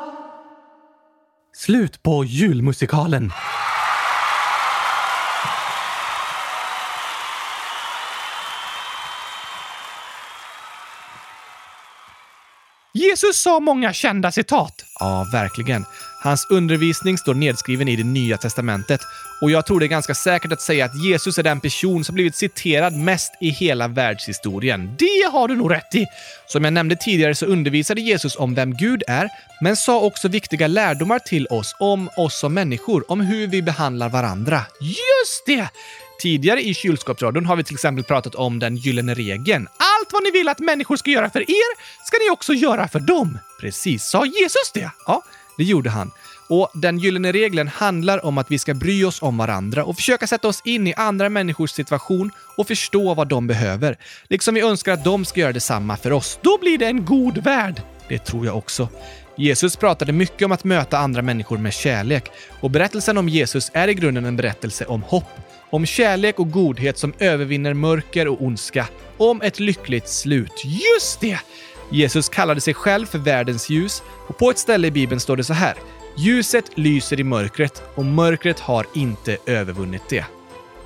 Slut 1.55 2.03
på 2.03 2.25
julmusikalen. 2.25 3.33
Jesus 13.17 13.43
sa 13.43 13.61
många 13.61 13.93
kända 13.93 14.33
citat. 14.33 14.85
Ja, 15.01 15.27
verkligen. 15.33 15.85
Hans 16.23 16.47
undervisning 16.51 17.19
står 17.19 17.35
nedskriven 17.35 17.89
i 17.89 17.97
det 17.97 18.05
nya 18.05 18.37
testamentet 18.37 19.01
och 19.41 19.51
jag 19.51 19.67
tror 19.67 19.81
det 19.81 19.87
är 19.87 19.89
ganska 19.89 20.15
säkert 20.15 20.53
att 20.53 20.61
säga 20.61 20.85
att 20.85 21.05
Jesus 21.05 21.39
är 21.39 21.43
den 21.43 21.61
person 21.61 22.05
som 22.05 22.15
blivit 22.15 22.37
citerad 22.37 22.97
mest 22.97 23.33
i 23.41 23.51
hela 23.51 23.89
världshistorien. 23.89 24.97
Det 24.99 25.31
har 25.33 25.49
du 25.49 25.57
nog 25.57 25.73
rätt 25.73 25.95
i! 25.95 26.07
Som 26.47 26.65
jag 26.65 26.73
nämnde 26.73 26.97
tidigare 26.97 27.35
så 27.35 27.47
undervisade 27.47 28.01
Jesus 28.01 28.37
om 28.37 28.55
vem 28.55 28.75
Gud 28.75 29.03
är, 29.09 29.29
men 29.61 29.77
sa 29.77 30.01
också 30.01 30.29
viktiga 30.29 30.67
lärdomar 30.67 31.19
till 31.19 31.47
oss 31.47 31.77
om 31.81 32.11
oss 32.17 32.41
som 32.41 32.55
människor, 32.55 33.11
om 33.11 33.21
hur 33.21 33.47
vi 33.47 33.63
behandlar 33.63 34.09
varandra. 34.09 34.61
Just 34.81 35.47
det! 35.47 35.69
Tidigare 36.19 36.63
i 36.63 36.75
kylskåpsradion 36.75 37.47
har 37.47 37.57
vi 37.57 37.65
till 37.65 37.75
exempel 37.75 38.05
pratat 38.05 38.35
om 38.35 38.59
den 38.59 38.77
gyllene 38.77 39.15
regeln. 39.15 39.69
Allt 39.69 40.13
vad 40.13 40.23
ni 40.23 40.31
vill 40.31 40.49
att 40.49 40.59
människor 40.59 40.97
ska 40.97 41.11
göra 41.11 41.31
för 41.31 41.41
er 41.41 42.05
ska 42.07 42.17
ni 42.25 42.31
också 42.31 42.53
göra 42.53 42.89
för 42.89 43.01
dem. 43.01 43.39
Precis, 43.61 44.05
sa 44.05 44.27
Jesus 44.27 44.73
det? 44.75 44.91
Ja, 45.07 45.23
det 45.59 45.65
gjorde 45.65 45.91
han. 45.91 46.11
Och 46.49 46.71
Den 46.75 46.99
gyllene 46.99 47.33
regeln 47.33 47.69
handlar 47.69 48.25
om 48.27 48.39
att 48.39 48.51
vi 48.51 48.59
ska 48.59 48.75
bry 48.75 49.05
oss 49.05 49.23
om 49.23 49.37
varandra 49.37 49.85
och 49.85 49.97
försöka 49.97 50.27
sätta 50.27 50.49
oss 50.49 50.63
in 50.65 50.87
i 50.87 50.95
andra 50.95 51.29
människors 51.29 51.71
situation 51.71 52.31
och 52.57 52.67
förstå 52.67 53.15
vad 53.15 53.29
de 53.29 53.47
behöver. 53.47 53.99
Liksom 54.29 54.55
vi 54.55 54.61
önskar 54.61 54.93
att 54.93 55.05
de 55.05 55.25
ska 55.25 55.41
göra 55.41 55.53
detsamma 55.53 55.97
för 55.97 56.13
oss. 56.13 56.39
Då 56.43 56.59
blir 56.59 56.79
det 56.79 56.87
en 56.87 57.05
god 57.05 57.39
värld. 57.39 57.83
Det 58.09 58.19
tror 58.19 58.47
jag 58.47 58.57
också. 58.57 58.89
Jesus 59.37 59.77
pratade 59.77 60.13
mycket 60.13 60.47
om 60.47 60.53
att 60.53 60.65
möta 60.65 60.99
andra 60.99 61.23
människor 61.23 61.59
med 61.59 61.75
kärlek 61.75 62.25
och 62.61 62.71
berättelsen 62.71 63.19
om 63.19 63.29
Jesus 63.29 63.71
är 63.75 63.89
i 63.89 63.95
grunden 63.95 64.25
en 64.25 64.37
berättelse 64.37 64.85
om 64.85 65.03
hopp. 65.03 65.31
Om 65.71 65.87
kärlek 65.87 66.39
och 66.39 66.51
godhet 66.51 66.99
som 66.99 67.13
övervinner 67.19 67.75
mörker 67.75 68.29
och 68.29 68.43
ondska. 68.43 68.87
Om 69.17 69.43
ett 69.43 69.61
lyckligt 69.61 70.09
slut. 70.09 70.63
Just 70.65 71.21
det! 71.21 71.39
Jesus 71.91 72.29
kallade 72.29 72.61
sig 72.61 72.75
själv 72.75 73.07
för 73.07 73.19
världens 73.19 73.71
ljus 73.71 74.03
och 74.29 74.39
på 74.39 74.51
ett 74.51 74.59
ställe 74.59 74.89
i 74.89 74.91
Bibeln 74.91 75.21
står 75.21 75.37
det 75.37 75.45
så 75.45 75.53
här. 75.53 75.75
Ljuset 76.19 76.65
lyser 76.75 77.21
i 77.21 77.25
mörkret 77.25 77.83
och 77.95 78.05
mörkret 78.05 78.61
har 78.61 78.87
inte 78.95 79.37
övervunnit 79.47 80.03
det. 80.09 80.25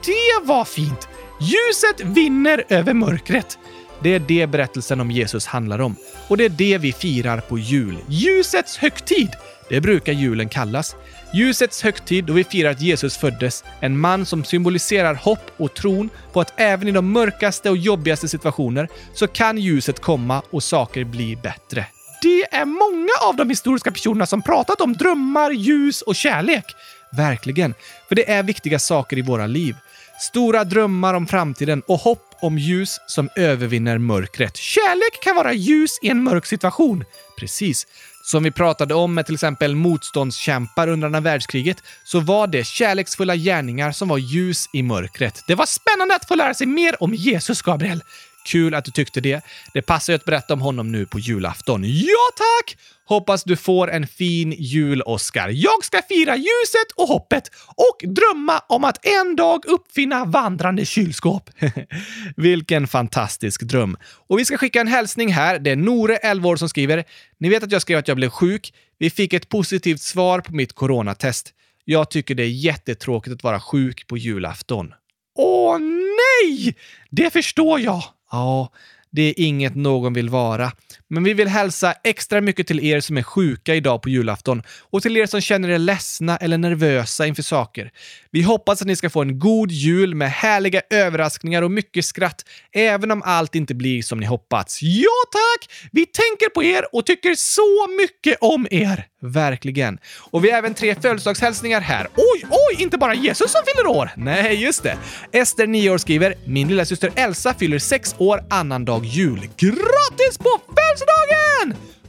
Det 0.04 0.46
var 0.46 0.64
fint! 0.64 1.08
Ljuset 1.40 2.00
vinner 2.16 2.64
över 2.68 2.94
mörkret. 2.94 3.58
Det 4.02 4.14
är 4.14 4.18
det 4.18 4.46
berättelsen 4.46 5.00
om 5.00 5.10
Jesus 5.10 5.46
handlar 5.46 5.80
om. 5.80 5.96
Och 6.28 6.36
det 6.36 6.44
är 6.44 6.48
det 6.48 6.78
vi 6.78 6.92
firar 6.92 7.40
på 7.40 7.58
jul. 7.58 7.98
Ljusets 8.08 8.76
högtid! 8.76 9.30
Det 9.68 9.80
brukar 9.80 10.12
julen 10.12 10.48
kallas. 10.48 10.96
Ljusets 11.32 11.82
högtid 11.82 12.24
då 12.24 12.32
vi 12.32 12.44
firar 12.44 12.70
att 12.70 12.80
Jesus 12.80 13.16
föddes. 13.16 13.64
En 13.80 13.98
man 13.98 14.26
som 14.26 14.44
symboliserar 14.44 15.14
hopp 15.14 15.50
och 15.56 15.74
tron 15.74 16.10
på 16.32 16.40
att 16.40 16.52
även 16.56 16.88
i 16.88 16.92
de 16.92 17.12
mörkaste 17.12 17.70
och 17.70 17.76
jobbigaste 17.76 18.28
situationer 18.28 18.88
så 19.14 19.26
kan 19.26 19.58
ljuset 19.58 20.00
komma 20.00 20.42
och 20.50 20.62
saker 20.62 21.04
bli 21.04 21.36
bättre. 21.36 21.86
Det 22.22 22.54
är 22.54 22.64
många 22.64 23.28
av 23.28 23.36
de 23.36 23.48
historiska 23.48 23.90
personerna 23.90 24.26
som 24.26 24.42
pratat 24.42 24.80
om 24.80 24.92
drömmar, 24.92 25.50
ljus 25.50 26.02
och 26.02 26.16
kärlek. 26.16 26.64
Verkligen. 27.12 27.74
För 28.08 28.14
det 28.14 28.30
är 28.30 28.42
viktiga 28.42 28.78
saker 28.78 29.18
i 29.18 29.22
våra 29.22 29.46
liv. 29.46 29.76
Stora 30.20 30.64
drömmar 30.64 31.14
om 31.14 31.26
framtiden 31.26 31.82
och 31.86 31.98
hopp 31.98 32.34
om 32.40 32.58
ljus 32.58 33.00
som 33.06 33.28
övervinner 33.36 33.98
mörkret. 33.98 34.56
Kärlek 34.56 35.22
kan 35.22 35.36
vara 35.36 35.52
ljus 35.52 35.98
i 36.02 36.08
en 36.08 36.22
mörk 36.22 36.46
situation. 36.46 37.04
Precis. 37.38 37.86
Som 38.22 38.42
vi 38.42 38.50
pratade 38.50 38.94
om 38.94 39.14
med 39.14 39.26
till 39.26 39.34
exempel 39.34 39.76
motståndskämpar 39.76 40.88
under 40.88 41.06
andra 41.06 41.20
världskriget 41.20 41.82
så 42.04 42.20
var 42.20 42.46
det 42.46 42.66
kärleksfulla 42.66 43.36
gärningar 43.36 43.92
som 43.92 44.08
var 44.08 44.18
ljus 44.18 44.68
i 44.72 44.82
mörkret. 44.82 45.44
Det 45.46 45.54
var 45.54 45.66
spännande 45.66 46.14
att 46.14 46.28
få 46.28 46.34
lära 46.34 46.54
sig 46.54 46.66
mer 46.66 47.02
om 47.02 47.14
Jesus, 47.14 47.62
Gabriel. 47.62 48.02
Kul 48.44 48.74
att 48.74 48.84
du 48.84 48.90
tyckte 48.90 49.20
det. 49.20 49.44
Det 49.74 49.82
passar 49.82 50.12
ju 50.12 50.14
att 50.14 50.24
berätta 50.24 50.54
om 50.54 50.60
honom 50.60 50.92
nu 50.92 51.06
på 51.06 51.18
julafton. 51.18 51.84
Ja, 51.84 52.30
tack! 52.36 52.76
Hoppas 53.04 53.44
du 53.44 53.56
får 53.56 53.90
en 53.90 54.06
fin 54.06 54.52
jul, 54.58 55.02
Oscar. 55.02 55.48
Jag 55.48 55.84
ska 55.84 56.02
fira 56.08 56.36
ljuset 56.36 56.92
och 56.96 57.08
hoppet 57.08 57.50
och 57.66 58.08
drömma 58.08 58.62
om 58.68 58.84
att 58.84 59.06
en 59.06 59.36
dag 59.36 59.66
uppfinna 59.66 60.24
vandrande 60.24 60.86
kylskåp. 60.86 61.50
Vilken 62.36 62.86
fantastisk 62.86 63.62
dröm. 63.62 63.96
Och 64.28 64.38
vi 64.38 64.44
ska 64.44 64.56
skicka 64.56 64.80
en 64.80 64.88
hälsning 64.88 65.32
här. 65.32 65.58
Det 65.58 65.70
är 65.70 65.76
Nore, 65.76 66.16
11 66.16 66.48
år, 66.48 66.56
som 66.56 66.68
skriver. 66.68 67.04
Ni 67.38 67.48
vet 67.48 67.62
att 67.62 67.72
jag 67.72 67.82
skrev 67.82 67.98
att 67.98 68.08
jag 68.08 68.16
blev 68.16 68.30
sjuk. 68.30 68.74
Vi 68.98 69.10
fick 69.10 69.32
ett 69.32 69.48
positivt 69.48 70.00
svar 70.00 70.40
på 70.40 70.54
mitt 70.54 70.72
coronatest. 70.72 71.54
Jag 71.84 72.10
tycker 72.10 72.34
det 72.34 72.42
är 72.42 72.48
jättetråkigt 72.48 73.34
att 73.34 73.42
vara 73.42 73.60
sjuk 73.60 74.06
på 74.06 74.16
julafton. 74.16 74.94
Åh 75.38 75.78
nej! 75.78 76.76
Det 77.10 77.30
förstår 77.30 77.80
jag. 77.80 78.02
Ja, 78.30 78.70
det 79.10 79.22
är 79.22 79.34
inget 79.40 79.74
någon 79.74 80.12
vill 80.12 80.28
vara. 80.28 80.72
Men 81.10 81.24
vi 81.24 81.34
vill 81.34 81.48
hälsa 81.48 81.94
extra 82.04 82.40
mycket 82.40 82.66
till 82.66 82.80
er 82.80 83.00
som 83.00 83.16
är 83.16 83.22
sjuka 83.22 83.74
idag 83.74 84.02
på 84.02 84.08
julafton 84.08 84.62
och 84.90 85.02
till 85.02 85.16
er 85.16 85.26
som 85.26 85.40
känner 85.40 85.68
er 85.68 85.78
ledsna 85.78 86.36
eller 86.36 86.58
nervösa 86.58 87.26
inför 87.26 87.42
saker. 87.42 87.90
Vi 88.30 88.42
hoppas 88.42 88.80
att 88.80 88.86
ni 88.86 88.96
ska 88.96 89.10
få 89.10 89.22
en 89.22 89.38
god 89.38 89.70
jul 89.70 90.14
med 90.14 90.30
härliga 90.30 90.82
överraskningar 90.90 91.62
och 91.62 91.70
mycket 91.70 92.04
skratt, 92.04 92.44
även 92.72 93.10
om 93.10 93.22
allt 93.22 93.54
inte 93.54 93.74
blir 93.74 94.02
som 94.02 94.20
ni 94.20 94.26
hoppats. 94.26 94.82
Ja 94.82 95.10
tack! 95.32 95.88
Vi 95.92 96.06
tänker 96.06 96.48
på 96.48 96.64
er 96.64 96.84
och 96.92 97.06
tycker 97.06 97.34
så 97.34 97.88
mycket 98.00 98.38
om 98.40 98.66
er! 98.70 99.06
Verkligen. 99.22 99.98
Och 100.30 100.44
vi 100.44 100.50
har 100.50 100.58
även 100.58 100.74
tre 100.74 100.94
födelsedagshälsningar 100.94 101.80
här. 101.80 102.08
Oj, 102.16 102.44
oj! 102.50 102.82
Inte 102.82 102.98
bara 102.98 103.14
Jesus 103.14 103.52
som 103.52 103.60
fyller 103.66 103.86
år! 103.88 104.10
Nej, 104.16 104.54
just 104.54 104.82
det. 104.82 104.96
Ester, 105.32 105.66
9 105.66 105.90
år, 105.90 105.98
skriver 105.98 106.34
“Min 106.44 106.68
lilla 106.68 106.84
syster 106.84 107.12
Elsa 107.16 107.54
fyller 107.54 107.78
6 107.78 108.14
år 108.18 108.44
annandag 108.50 109.04
jul. 109.04 109.40
Grattis 109.56 110.38
på 110.38 110.60
födelsedagen! 110.66 110.99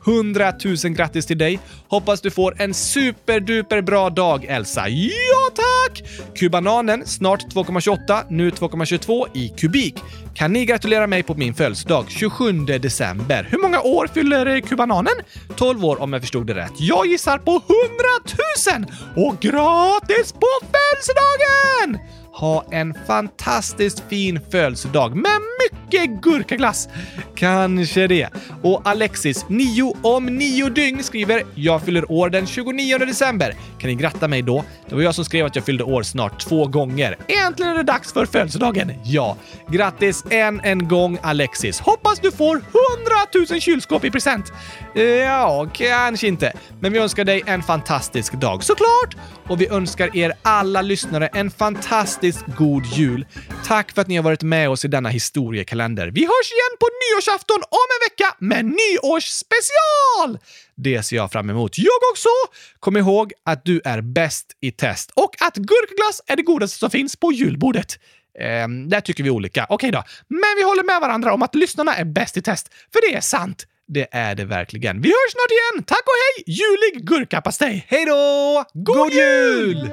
100 0.05 0.53
000 0.83 0.93
grattis 0.93 1.25
till 1.25 1.37
dig! 1.37 1.59
Hoppas 1.87 2.21
du 2.21 2.31
får 2.31 2.61
en 2.61 2.73
superduper 2.73 3.81
bra 3.81 4.09
dag, 4.09 4.45
Elsa. 4.45 4.89
Ja, 4.89 5.49
tack! 5.55 6.03
Kubananen, 6.35 7.05
snart 7.05 7.53
2,28, 7.53 8.23
nu 8.29 8.49
2,22 8.49 9.25
i 9.33 9.49
kubik. 9.49 9.95
Kan 10.33 10.53
ni 10.53 10.65
gratulera 10.65 11.07
mig 11.07 11.23
på 11.23 11.35
min 11.35 11.53
födelsedag 11.53 12.05
27 12.09 12.51
december? 12.51 13.47
Hur 13.51 13.57
många 13.57 13.81
år 13.81 14.07
fyller 14.13 14.45
eh, 14.45 14.61
kubananen? 14.61 15.13
12 15.55 15.85
år 15.85 16.01
om 16.01 16.13
jag 16.13 16.21
förstod 16.21 16.47
det 16.47 16.53
rätt. 16.53 16.73
Jag 16.79 17.05
gissar 17.05 17.37
på 17.37 17.51
100 17.51 18.85
000! 19.15 19.25
Och 19.27 19.39
gratis 19.39 20.31
på 20.31 20.47
födelsedagen! 20.61 21.99
ha 22.33 22.65
en 22.71 22.93
fantastiskt 23.07 24.03
fin 24.09 24.39
födelsedag 24.51 25.15
med 25.15 25.39
mycket 25.59 26.21
gurkaglass. 26.21 26.89
Kanske 27.41 28.07
det. 28.07 28.27
Och 28.63 28.81
Alexis, 28.85 29.45
9 29.49 29.95
om 30.01 30.25
9 30.25 30.69
dygn, 30.69 31.03
skriver 31.03 31.43
“Jag 31.55 31.81
fyller 31.81 32.11
år 32.11 32.29
den 32.29 32.47
29 32.47 32.97
december. 32.97 33.55
Kan 33.79 33.89
ni 33.89 33.95
gratta 33.95 34.27
mig 34.27 34.41
då? 34.41 34.63
Det 34.89 34.95
var 34.95 35.01
jag 35.01 35.15
som 35.15 35.25
skrev 35.25 35.45
att 35.45 35.55
jag 35.55 35.65
fyllde 35.65 35.83
år 35.83 36.03
snart 36.03 36.39
två 36.39 36.67
gånger. 36.67 37.17
Äntligen 37.27 37.71
är 37.71 37.77
det 37.77 37.83
dags 37.83 38.13
för 38.13 38.25
födelsedagen. 38.25 38.91
Ja, 39.03 39.37
grattis 39.69 40.23
än 40.29 40.59
en 40.63 40.87
gång 40.87 41.17
Alexis. 41.21 41.79
Hoppas 41.79 42.19
du 42.19 42.31
får 42.31 42.55
100 42.55 42.65
000 43.49 43.61
kylskåp 43.61 44.05
i 44.05 44.11
present. 44.11 44.53
Ja, 45.23 45.69
kanske 45.73 46.27
inte. 46.27 46.53
Men 46.79 46.93
vi 46.93 46.99
önskar 46.99 47.23
dig 47.25 47.41
en 47.45 47.63
fantastisk 47.63 48.33
dag 48.33 48.63
såklart! 48.63 49.15
Och 49.47 49.61
vi 49.61 49.67
önskar 49.67 50.17
er 50.17 50.33
alla 50.41 50.81
lyssnare 50.81 51.27
en 51.27 51.51
fantastiskt 51.51 52.45
god 52.57 52.85
jul. 52.85 53.25
Tack 53.67 53.91
för 53.91 54.01
att 54.01 54.07
ni 54.07 54.15
har 54.15 54.23
varit 54.23 54.43
med 54.43 54.69
oss 54.69 54.85
i 54.85 54.87
denna 54.87 55.09
historiekalender. 55.09 56.07
Vi 56.07 56.21
hörs 56.21 56.51
igen 56.51 56.77
på 56.79 56.85
nyårsafton 56.85 57.30
om 57.69 57.87
en 57.89 58.09
vecka 58.09 58.35
med 58.39 58.65
nyårsspecial! 58.65 60.39
Det 60.75 61.03
ser 61.03 61.15
jag 61.15 61.31
fram 61.31 61.49
emot. 61.49 61.77
Jag 61.77 61.99
också! 62.11 62.29
Kom 62.79 62.97
ihåg 62.97 63.33
att 63.45 63.65
du 63.65 63.81
är 63.85 64.01
bäst 64.01 64.47
i 64.61 64.71
test 64.71 65.11
och 65.15 65.35
att 65.39 65.55
gurkglass 65.55 66.21
är 66.27 66.35
det 66.35 66.43
godaste 66.43 66.77
som 66.77 66.89
finns 66.89 67.15
på 67.15 67.31
julbordet. 67.31 67.99
Ehm, 68.39 68.89
där 68.89 69.01
tycker 69.01 69.23
vi 69.23 69.29
olika. 69.29 69.65
Okej 69.69 69.91
då. 69.91 70.03
Men 70.27 70.53
vi 70.57 70.63
håller 70.63 70.83
med 70.83 71.01
varandra 71.01 71.33
om 71.33 71.41
att 71.41 71.55
lyssnarna 71.55 71.95
är 71.95 72.05
bäst 72.05 72.37
i 72.37 72.41
test, 72.41 72.69
för 72.93 73.11
det 73.11 73.17
är 73.17 73.21
sant. 73.21 73.67
Det 73.87 74.07
är 74.11 74.35
det 74.35 74.45
verkligen. 74.45 75.01
Vi 75.01 75.09
hörs 75.09 75.31
snart 75.31 75.51
igen! 75.51 75.83
Tack 75.83 76.03
och 76.03 76.13
hej! 76.21 76.55
Julig 76.55 77.07
gurkapastej! 77.07 77.85
Hej 77.87 78.05
då! 78.05 78.63
God, 78.73 78.97
God 78.97 79.13
jul! 79.13 79.91